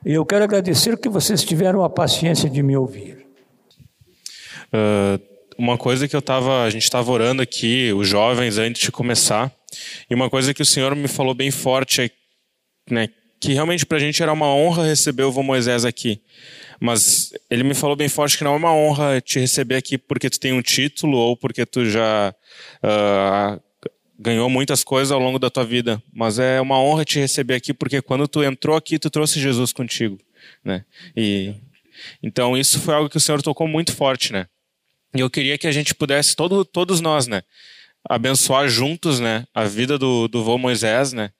Eu 0.04 0.24
quero 0.26 0.44
agradecer 0.44 0.98
que 0.98 1.08
vocês 1.08 1.42
tiveram 1.42 1.82
a 1.82 1.88
paciência 1.88 2.48
de 2.48 2.62
me 2.62 2.76
ouvir. 2.76 3.26
Uh, 4.72 5.18
uma 5.56 5.78
coisa 5.78 6.06
que 6.06 6.14
eu 6.14 6.20
tava, 6.20 6.64
a 6.64 6.70
gente 6.70 6.82
estava 6.82 7.10
orando 7.10 7.40
aqui, 7.40 7.92
os 7.92 8.06
jovens, 8.06 8.58
antes 8.58 8.82
de 8.82 8.92
começar, 8.92 9.50
e 10.10 10.14
uma 10.14 10.28
coisa 10.28 10.52
que 10.52 10.62
o 10.62 10.66
Senhor 10.66 10.94
me 10.94 11.08
falou 11.08 11.34
bem 11.34 11.50
forte 11.50 12.02
é 12.02 12.10
né, 12.90 13.08
que 13.40 13.52
realmente 13.52 13.86
para 13.86 13.96
a 13.96 14.00
gente 14.00 14.22
era 14.22 14.32
uma 14.32 14.46
honra 14.54 14.84
receber 14.84 15.22
o 15.22 15.32
vô 15.32 15.42
Moisés 15.42 15.84
aqui. 15.84 16.20
Mas 16.80 17.32
ele 17.50 17.62
me 17.62 17.74
falou 17.74 17.96
bem 17.96 18.08
forte 18.08 18.36
que 18.36 18.44
não 18.44 18.54
é 18.54 18.56
uma 18.56 18.74
honra 18.74 19.20
te 19.20 19.38
receber 19.38 19.76
aqui 19.76 19.96
porque 19.96 20.28
tu 20.28 20.40
tem 20.40 20.52
um 20.52 20.60
título 20.60 21.16
ou 21.16 21.36
porque 21.36 21.64
tu 21.64 21.84
já 21.86 22.34
uh, 22.82 23.60
ganhou 24.18 24.48
muitas 24.48 24.84
coisas 24.84 25.12
ao 25.12 25.20
longo 25.20 25.38
da 25.38 25.50
tua 25.50 25.64
vida. 25.64 26.02
Mas 26.12 26.38
é 26.38 26.60
uma 26.60 26.78
honra 26.80 27.04
te 27.04 27.18
receber 27.18 27.54
aqui 27.54 27.72
porque 27.74 28.00
quando 28.02 28.28
tu 28.28 28.42
entrou 28.42 28.76
aqui, 28.76 28.98
tu 28.98 29.10
trouxe 29.10 29.40
Jesus 29.40 29.72
contigo, 29.72 30.18
né? 30.64 30.84
E 31.16 31.54
então 32.22 32.56
isso 32.56 32.80
foi 32.80 32.94
algo 32.94 33.08
que 33.08 33.16
o 33.16 33.20
Senhor 33.20 33.42
tocou 33.42 33.68
muito 33.68 33.94
forte, 33.94 34.32
né? 34.32 34.46
E 35.14 35.20
eu 35.20 35.30
queria 35.30 35.56
que 35.56 35.66
a 35.66 35.72
gente 35.72 35.94
pudesse, 35.94 36.34
todo, 36.34 36.64
todos 36.64 37.00
nós, 37.00 37.26
né? 37.26 37.42
abençoar 38.08 38.68
juntos, 38.68 39.18
né, 39.18 39.46
a 39.54 39.64
vida 39.64 39.98
do, 39.98 40.28
do 40.28 40.44
vô 40.44 40.58
Moisés, 40.58 41.12
né, 41.12 41.30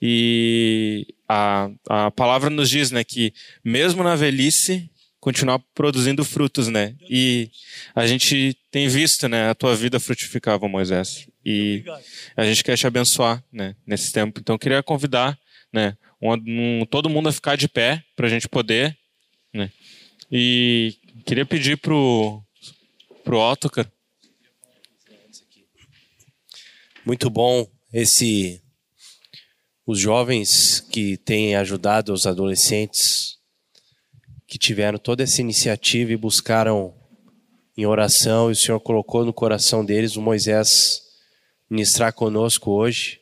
e 0.00 1.06
a, 1.28 1.68
a 1.88 2.10
palavra 2.10 2.48
nos 2.48 2.70
diz, 2.70 2.90
né, 2.90 3.02
que 3.02 3.32
mesmo 3.64 4.04
na 4.04 4.14
velhice, 4.14 4.88
continuar 5.18 5.60
produzindo 5.74 6.24
frutos, 6.24 6.68
né, 6.68 6.94
e 7.10 7.50
a 7.94 8.06
gente 8.06 8.56
tem 8.70 8.88
visto, 8.88 9.28
né, 9.28 9.50
a 9.50 9.54
tua 9.54 9.74
vida 9.74 9.98
frutificar, 9.98 10.58
vô 10.58 10.68
Moisés, 10.68 11.26
e 11.44 11.84
a 12.36 12.44
gente 12.44 12.62
quer 12.62 12.76
te 12.76 12.86
abençoar, 12.86 13.42
né, 13.52 13.74
nesse 13.86 14.12
tempo. 14.12 14.40
Então, 14.40 14.54
eu 14.54 14.58
queria 14.58 14.82
convidar, 14.82 15.38
né, 15.72 15.96
um, 16.20 16.32
um, 16.80 16.86
todo 16.86 17.10
mundo 17.10 17.28
a 17.28 17.32
ficar 17.32 17.56
de 17.56 17.68
pé, 17.68 18.02
para 18.14 18.26
a 18.26 18.30
gente 18.30 18.48
poder, 18.48 18.96
né, 19.52 19.70
e 20.30 20.96
queria 21.24 21.44
pedir 21.44 21.76
pro, 21.76 22.42
pro 23.24 23.38
Otto, 23.38 23.70
Muito 27.04 27.28
bom 27.28 27.66
esse 27.92 28.62
os 29.84 29.98
jovens 29.98 30.80
que 30.80 31.16
têm 31.16 31.56
ajudado 31.56 32.12
os 32.12 32.26
adolescentes 32.26 33.36
que 34.46 34.56
tiveram 34.56 34.98
toda 34.98 35.24
essa 35.24 35.40
iniciativa 35.40 36.12
e 36.12 36.16
buscaram 36.16 36.94
em 37.76 37.84
oração 37.84 38.48
e 38.48 38.52
o 38.52 38.56
Senhor 38.56 38.78
colocou 38.78 39.24
no 39.24 39.32
coração 39.32 39.84
deles 39.84 40.14
o 40.14 40.22
Moisés 40.22 41.01
ministrar 41.72 42.12
conosco 42.12 42.70
hoje. 42.70 43.18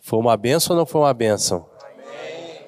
Foi 0.00 0.18
uma 0.18 0.34
benção 0.34 0.74
ou 0.74 0.78
não 0.78 0.86
foi 0.86 1.02
uma 1.02 1.12
benção? 1.12 1.68
Amém. 1.82 2.64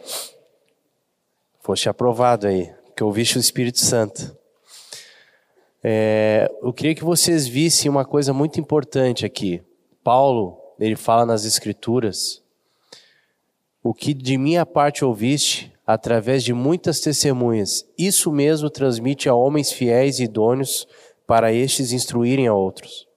Foste 1.61 1.89
aprovado 1.89 2.47
aí, 2.47 2.71
que 2.95 3.03
ouviste 3.03 3.39
o 3.39 3.41
Espírito 3.41 3.79
Santo. 3.79 4.37
É, 5.83 6.53
eu 6.63 6.75
queria 6.75 6.95
que 6.95 7.03
vocês 7.03 7.49
vissem 7.49 7.91
uma 7.91 8.05
coisa 8.05 8.35
muito 8.35 8.61
importante 8.61 9.25
aqui. 9.25 9.63
Paulo, 10.05 10.59
ele 10.79 10.95
fala 10.95 11.25
nas 11.25 11.47
Escrituras: 11.47 12.43
O 13.83 13.95
que 13.95 14.13
de 14.13 14.37
minha 14.37 14.67
parte 14.67 15.07
ouviste, 15.07 15.73
através 15.87 16.45
de 16.45 16.53
muitas 16.53 17.01
testemunhas, 17.01 17.89
isso 17.97 18.31
mesmo 18.31 18.69
transmite 18.69 19.27
a 19.27 19.35
homens 19.35 19.73
fiéis 19.73 20.21
e 20.21 20.25
idôneos 20.25 20.87
para 21.27 21.51
estes 21.51 21.93
instruírem 21.93 22.47
a 22.47 22.55
outros. 22.55 23.11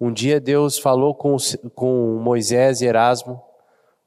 Um 0.00 0.10
dia 0.10 0.40
Deus 0.40 0.78
falou 0.78 1.14
com, 1.14 1.36
com 1.74 2.18
Moisés 2.22 2.80
e 2.80 2.86
Erasmo 2.86 3.44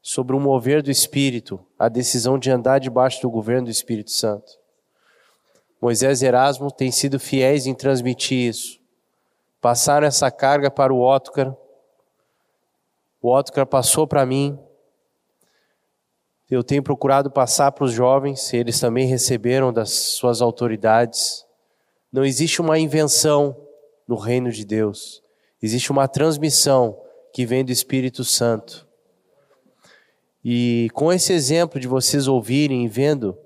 sobre 0.01 0.35
o 0.35 0.39
mover 0.39 0.81
do 0.81 0.89
Espírito, 0.89 1.63
a 1.77 1.87
decisão 1.87 2.39
de 2.39 2.49
andar 2.49 2.79
debaixo 2.79 3.21
do 3.21 3.29
governo 3.29 3.65
do 3.65 3.71
Espírito 3.71 4.09
Santo. 4.09 4.59
Moisés 5.79 6.21
e 6.21 6.25
Erasmo 6.25 6.71
têm 6.71 6.91
sido 6.91 7.19
fiéis 7.19 7.67
em 7.67 7.75
transmitir 7.75 8.49
isso. 8.49 8.79
Passaram 9.61 10.07
essa 10.07 10.31
carga 10.31 10.71
para 10.71 10.93
o 10.93 10.99
Ótcar, 10.99 11.55
o 13.21 13.33
Otcar 13.33 13.65
passou 13.65 14.05
para 14.05 14.25
mim. 14.25 14.59
Eu 16.51 16.61
tenho 16.61 16.83
procurado 16.83 17.31
passar 17.31 17.71
para 17.71 17.85
os 17.85 17.93
jovens, 17.93 18.53
eles 18.53 18.79
também 18.79 19.07
receberam 19.07 19.71
das 19.71 19.91
suas 19.91 20.41
autoridades 20.41 21.45
Não 22.11 22.25
existe 22.25 22.61
uma 22.61 22.77
invenção 22.77 23.55
no 24.07 24.15
reino 24.17 24.51
de 24.51 24.65
Deus. 24.65 25.22
Existe 25.63 25.93
uma 25.93 26.09
transmissão 26.09 26.99
que 27.31 27.45
vem 27.45 27.63
do 27.63 27.71
Espírito 27.71 28.25
Santo. 28.25 28.85
E 30.43 30.89
com 30.93 31.09
esse 31.09 31.31
exemplo 31.31 31.79
de 31.79 31.87
vocês 31.87 32.27
ouvirem 32.27 32.83
e 32.83 32.89
vendo, 32.89 33.37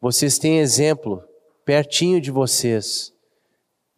vocês 0.00 0.38
têm 0.38 0.60
exemplo 0.60 1.22
pertinho 1.62 2.18
de 2.18 2.30
vocês, 2.30 3.12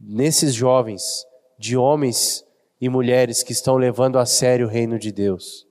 nesses 0.00 0.54
jovens, 0.54 1.24
de 1.56 1.76
homens 1.76 2.44
e 2.80 2.88
mulheres 2.88 3.44
que 3.44 3.52
estão 3.52 3.76
levando 3.76 4.18
a 4.18 4.26
sério 4.26 4.66
o 4.66 4.68
reino 4.68 4.98
de 4.98 5.12
Deus. 5.12 5.68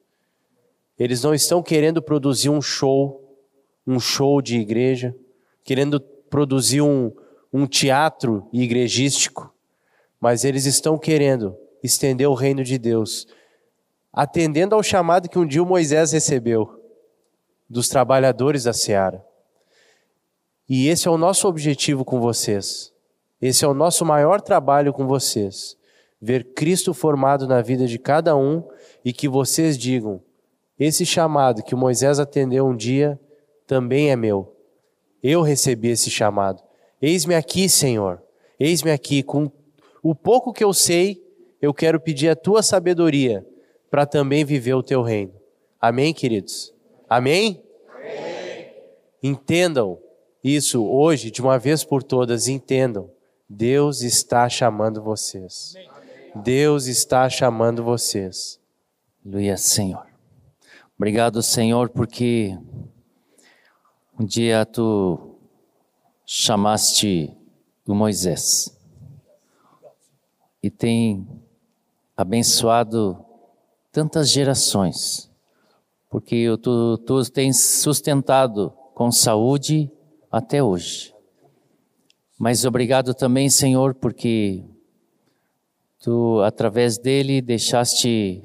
Eles 0.97 1.23
não 1.23 1.33
estão 1.33 1.61
querendo 1.61 2.01
produzir 2.01 2.49
um 2.49 2.61
show, 2.61 3.21
um 3.85 3.99
show 3.99 4.41
de 4.41 4.57
igreja, 4.57 5.13
querendo 5.61 5.99
produzir 5.99 6.81
um, 6.81 7.11
um 7.51 7.67
teatro 7.67 8.47
igrejístico, 8.53 9.53
mas 10.21 10.45
eles 10.45 10.65
estão 10.65 10.97
querendo 10.97 11.64
estender 11.85 12.27
o 12.27 12.33
reino 12.33 12.63
de 12.63 12.77
Deus, 12.77 13.27
atendendo 14.11 14.75
ao 14.75 14.83
chamado 14.83 15.29
que 15.29 15.39
um 15.39 15.45
dia 15.45 15.63
Moisés 15.63 16.11
recebeu 16.11 16.81
dos 17.69 17.87
trabalhadores 17.87 18.63
da 18.63 18.73
seara. 18.73 19.25
E 20.67 20.87
esse 20.87 21.07
é 21.07 21.11
o 21.11 21.17
nosso 21.17 21.47
objetivo 21.47 22.03
com 22.03 22.19
vocês. 22.19 22.91
Esse 23.41 23.63
é 23.63 23.67
o 23.67 23.73
nosso 23.73 24.03
maior 24.05 24.41
trabalho 24.41 24.91
com 24.91 25.05
vocês. 25.05 25.77
Ver 26.21 26.53
Cristo 26.53 26.93
formado 26.93 27.47
na 27.47 27.61
vida 27.61 27.85
de 27.85 27.99
cada 27.99 28.35
um 28.35 28.63
e 29.03 29.13
que 29.13 29.27
vocês 29.27 29.77
digam: 29.77 30.21
esse 30.79 31.05
chamado 31.05 31.63
que 31.63 31.75
Moisés 31.75 32.19
atendeu 32.19 32.65
um 32.65 32.75
dia 32.75 33.19
também 33.67 34.09
é 34.09 34.15
meu. 34.15 34.55
Eu 35.21 35.41
recebi 35.41 35.89
esse 35.89 36.09
chamado. 36.09 36.61
Eis-me 37.01 37.35
aqui, 37.35 37.67
Senhor. 37.69 38.21
Eis-me 38.59 38.91
aqui. 38.91 39.21
Com 39.21 39.51
o 40.01 40.13
pouco 40.13 40.53
que 40.53 40.63
eu 40.63 40.73
sei, 40.73 41.24
eu 41.65 41.73
quero 41.73 41.99
pedir 41.99 42.29
a 42.29 42.35
tua 42.35 42.61
sabedoria 42.61 43.45
para 43.89 44.05
também 44.05 44.45
viver 44.45 44.75
o 44.75 44.83
teu 44.83 45.01
reino. 45.01 45.33
Amém, 45.81 46.13
queridos? 46.13 46.73
Amém? 47.09 47.63
Amém? 47.89 48.73
Entendam 49.21 49.99
isso 50.43 50.85
hoje, 50.85 51.31
de 51.31 51.41
uma 51.41 51.57
vez 51.57 51.83
por 51.83 52.03
todas, 52.03 52.47
entendam. 52.47 53.09
Deus 53.49 54.01
está 54.01 54.47
chamando 54.47 55.01
vocês. 55.01 55.73
Deus 56.35 56.85
está 56.85 57.27
chamando 57.29 57.83
vocês. 57.83 58.59
Aleluia, 59.25 59.57
Senhor. 59.57 60.05
Obrigado, 60.95 61.41
Senhor, 61.41 61.89
porque 61.89 62.55
um 64.19 64.23
dia 64.23 64.65
tu 64.65 65.35
chamaste 66.25 67.35
o 67.87 67.95
Moisés 67.95 68.75
e 70.65 70.69
tem 70.71 71.27
abençoado 72.15 73.17
tantas 73.91 74.29
gerações, 74.29 75.29
porque 76.09 76.47
tu, 76.61 76.97
tu 76.99 77.31
tens 77.31 77.59
sustentado 77.59 78.73
com 78.93 79.11
saúde 79.11 79.91
até 80.31 80.63
hoje. 80.63 81.13
Mas 82.37 82.65
obrigado 82.65 83.13
também, 83.13 83.49
Senhor, 83.49 83.93
porque 83.95 84.63
tu, 85.99 86.41
através 86.41 86.97
dele, 86.97 87.41
deixaste 87.41 88.43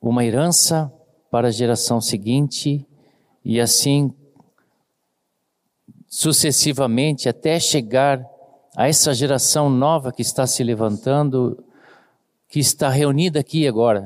uma 0.00 0.24
herança 0.24 0.92
para 1.30 1.48
a 1.48 1.50
geração 1.50 2.00
seguinte 2.00 2.86
e 3.44 3.60
assim 3.60 4.12
sucessivamente 6.06 7.28
até 7.28 7.58
chegar 7.58 8.24
a 8.76 8.88
essa 8.88 9.12
geração 9.12 9.68
nova 9.68 10.12
que 10.12 10.22
está 10.22 10.46
se 10.46 10.62
levantando, 10.62 11.62
que 12.48 12.60
está 12.60 12.88
reunida 12.88 13.40
aqui 13.40 13.66
agora. 13.66 14.04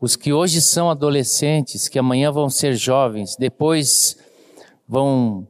Os 0.00 0.16
que 0.16 0.32
hoje 0.32 0.60
são 0.60 0.90
adolescentes, 0.90 1.88
que 1.88 1.98
amanhã 1.98 2.30
vão 2.32 2.50
ser 2.50 2.74
jovens, 2.74 3.36
depois 3.36 4.16
vão 4.88 5.46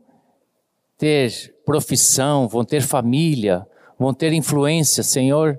ter 0.98 1.54
profissão, 1.64 2.46
vão 2.46 2.64
ter 2.64 2.82
família, 2.82 3.66
vão 3.98 4.12
ter 4.12 4.32
influência, 4.32 5.02
Senhor, 5.02 5.58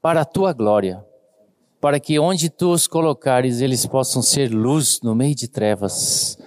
para 0.00 0.20
a 0.20 0.24
tua 0.24 0.52
glória, 0.52 1.04
para 1.80 1.98
que 1.98 2.18
onde 2.18 2.48
tu 2.48 2.72
os 2.72 2.86
colocares, 2.86 3.60
eles 3.60 3.84
possam 3.84 4.22
ser 4.22 4.50
luz 4.50 5.00
no 5.02 5.14
meio 5.14 5.34
de 5.34 5.48
trevas. 5.48 6.38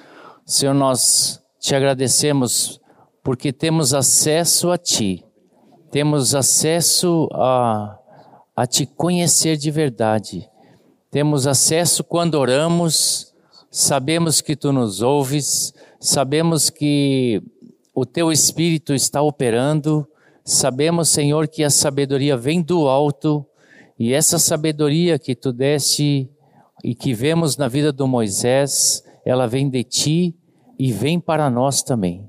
Senhor, 0.46 0.74
nós 0.74 1.44
te 1.60 1.76
agradecemos 1.76 2.80
porque 3.24 3.52
temos 3.52 3.94
acesso 3.94 4.72
a 4.72 4.78
ti, 4.78 5.26
temos 5.92 6.34
acesso 6.34 7.28
a, 7.34 8.00
a 8.58 8.66
te 8.66 8.88
conhecer 8.88 9.56
de 9.56 9.70
verdade, 9.70 10.50
temos 11.12 11.46
acesso 11.46 12.04
quando 12.04 12.34
oramos, 12.34 13.32
sabemos 13.70 14.42
que 14.42 14.56
tu 14.56 14.72
nos 14.74 15.04
ouves, 15.04 15.76
sabemos 16.00 16.72
que 16.72 17.40
o 17.94 18.04
teu 18.04 18.32
Espírito 18.32 18.96
está 18.96 19.22
operando, 19.22 20.08
sabemos, 20.44 21.10
Senhor, 21.10 21.48
que 21.48 21.64
a 21.64 21.70
sabedoria 21.70 22.36
vem 22.36 22.60
do 22.60 22.88
alto 22.88 23.46
e 24.00 24.12
essa 24.12 24.40
sabedoria 24.40 25.20
que 25.20 25.36
tu 25.36 25.54
deste 25.54 26.28
e 26.84 26.96
que 26.96 27.14
vemos 27.14 27.58
na 27.58 27.68
vida 27.68 27.94
do 27.94 28.08
Moisés, 28.08 29.04
ela 29.24 29.46
vem 29.46 29.70
de 29.70 29.84
ti 29.84 30.36
e 30.80 30.92
vem 30.92 31.20
para 31.20 31.48
nós 31.48 31.84
também. 31.84 32.28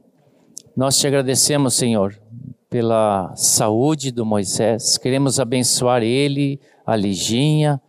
Nós 0.76 0.98
te 0.98 1.06
agradecemos, 1.06 1.72
Senhor, 1.72 2.20
pela 2.70 3.34
saúde 3.34 4.10
do 4.10 4.26
Moisés, 4.26 4.98
queremos 4.98 5.40
abençoar 5.40 6.02
ele, 6.02 6.60
a 6.86 6.94
Liginha, 6.94 7.80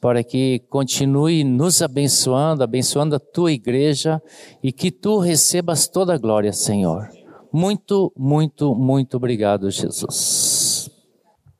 para 0.00 0.24
que 0.24 0.60
continue 0.68 1.44
nos 1.44 1.80
abençoando, 1.80 2.64
abençoando 2.64 3.14
a 3.14 3.20
tua 3.20 3.52
igreja 3.52 4.20
e 4.62 4.72
que 4.72 4.90
tu 4.90 5.18
recebas 5.18 5.86
toda 5.86 6.14
a 6.14 6.18
glória, 6.18 6.52
Senhor. 6.52 7.08
Muito, 7.52 8.12
muito, 8.16 8.74
muito 8.74 9.16
obrigado, 9.16 9.70
Jesus. 9.70 10.90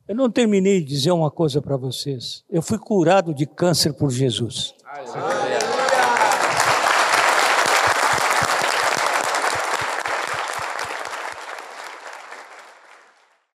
Eu 0.07 0.15
não 0.15 0.29
terminei 0.29 0.81
de 0.81 0.87
dizer 0.87 1.11
uma 1.11 1.31
coisa 1.31 1.61
para 1.61 1.77
vocês. 1.77 2.43
Eu 2.49 2.61
fui 2.61 2.77
curado 2.77 3.33
de 3.33 3.45
câncer 3.45 3.93
por 3.93 4.11
Jesus. 4.11 4.73
Aleluia. 4.85 5.72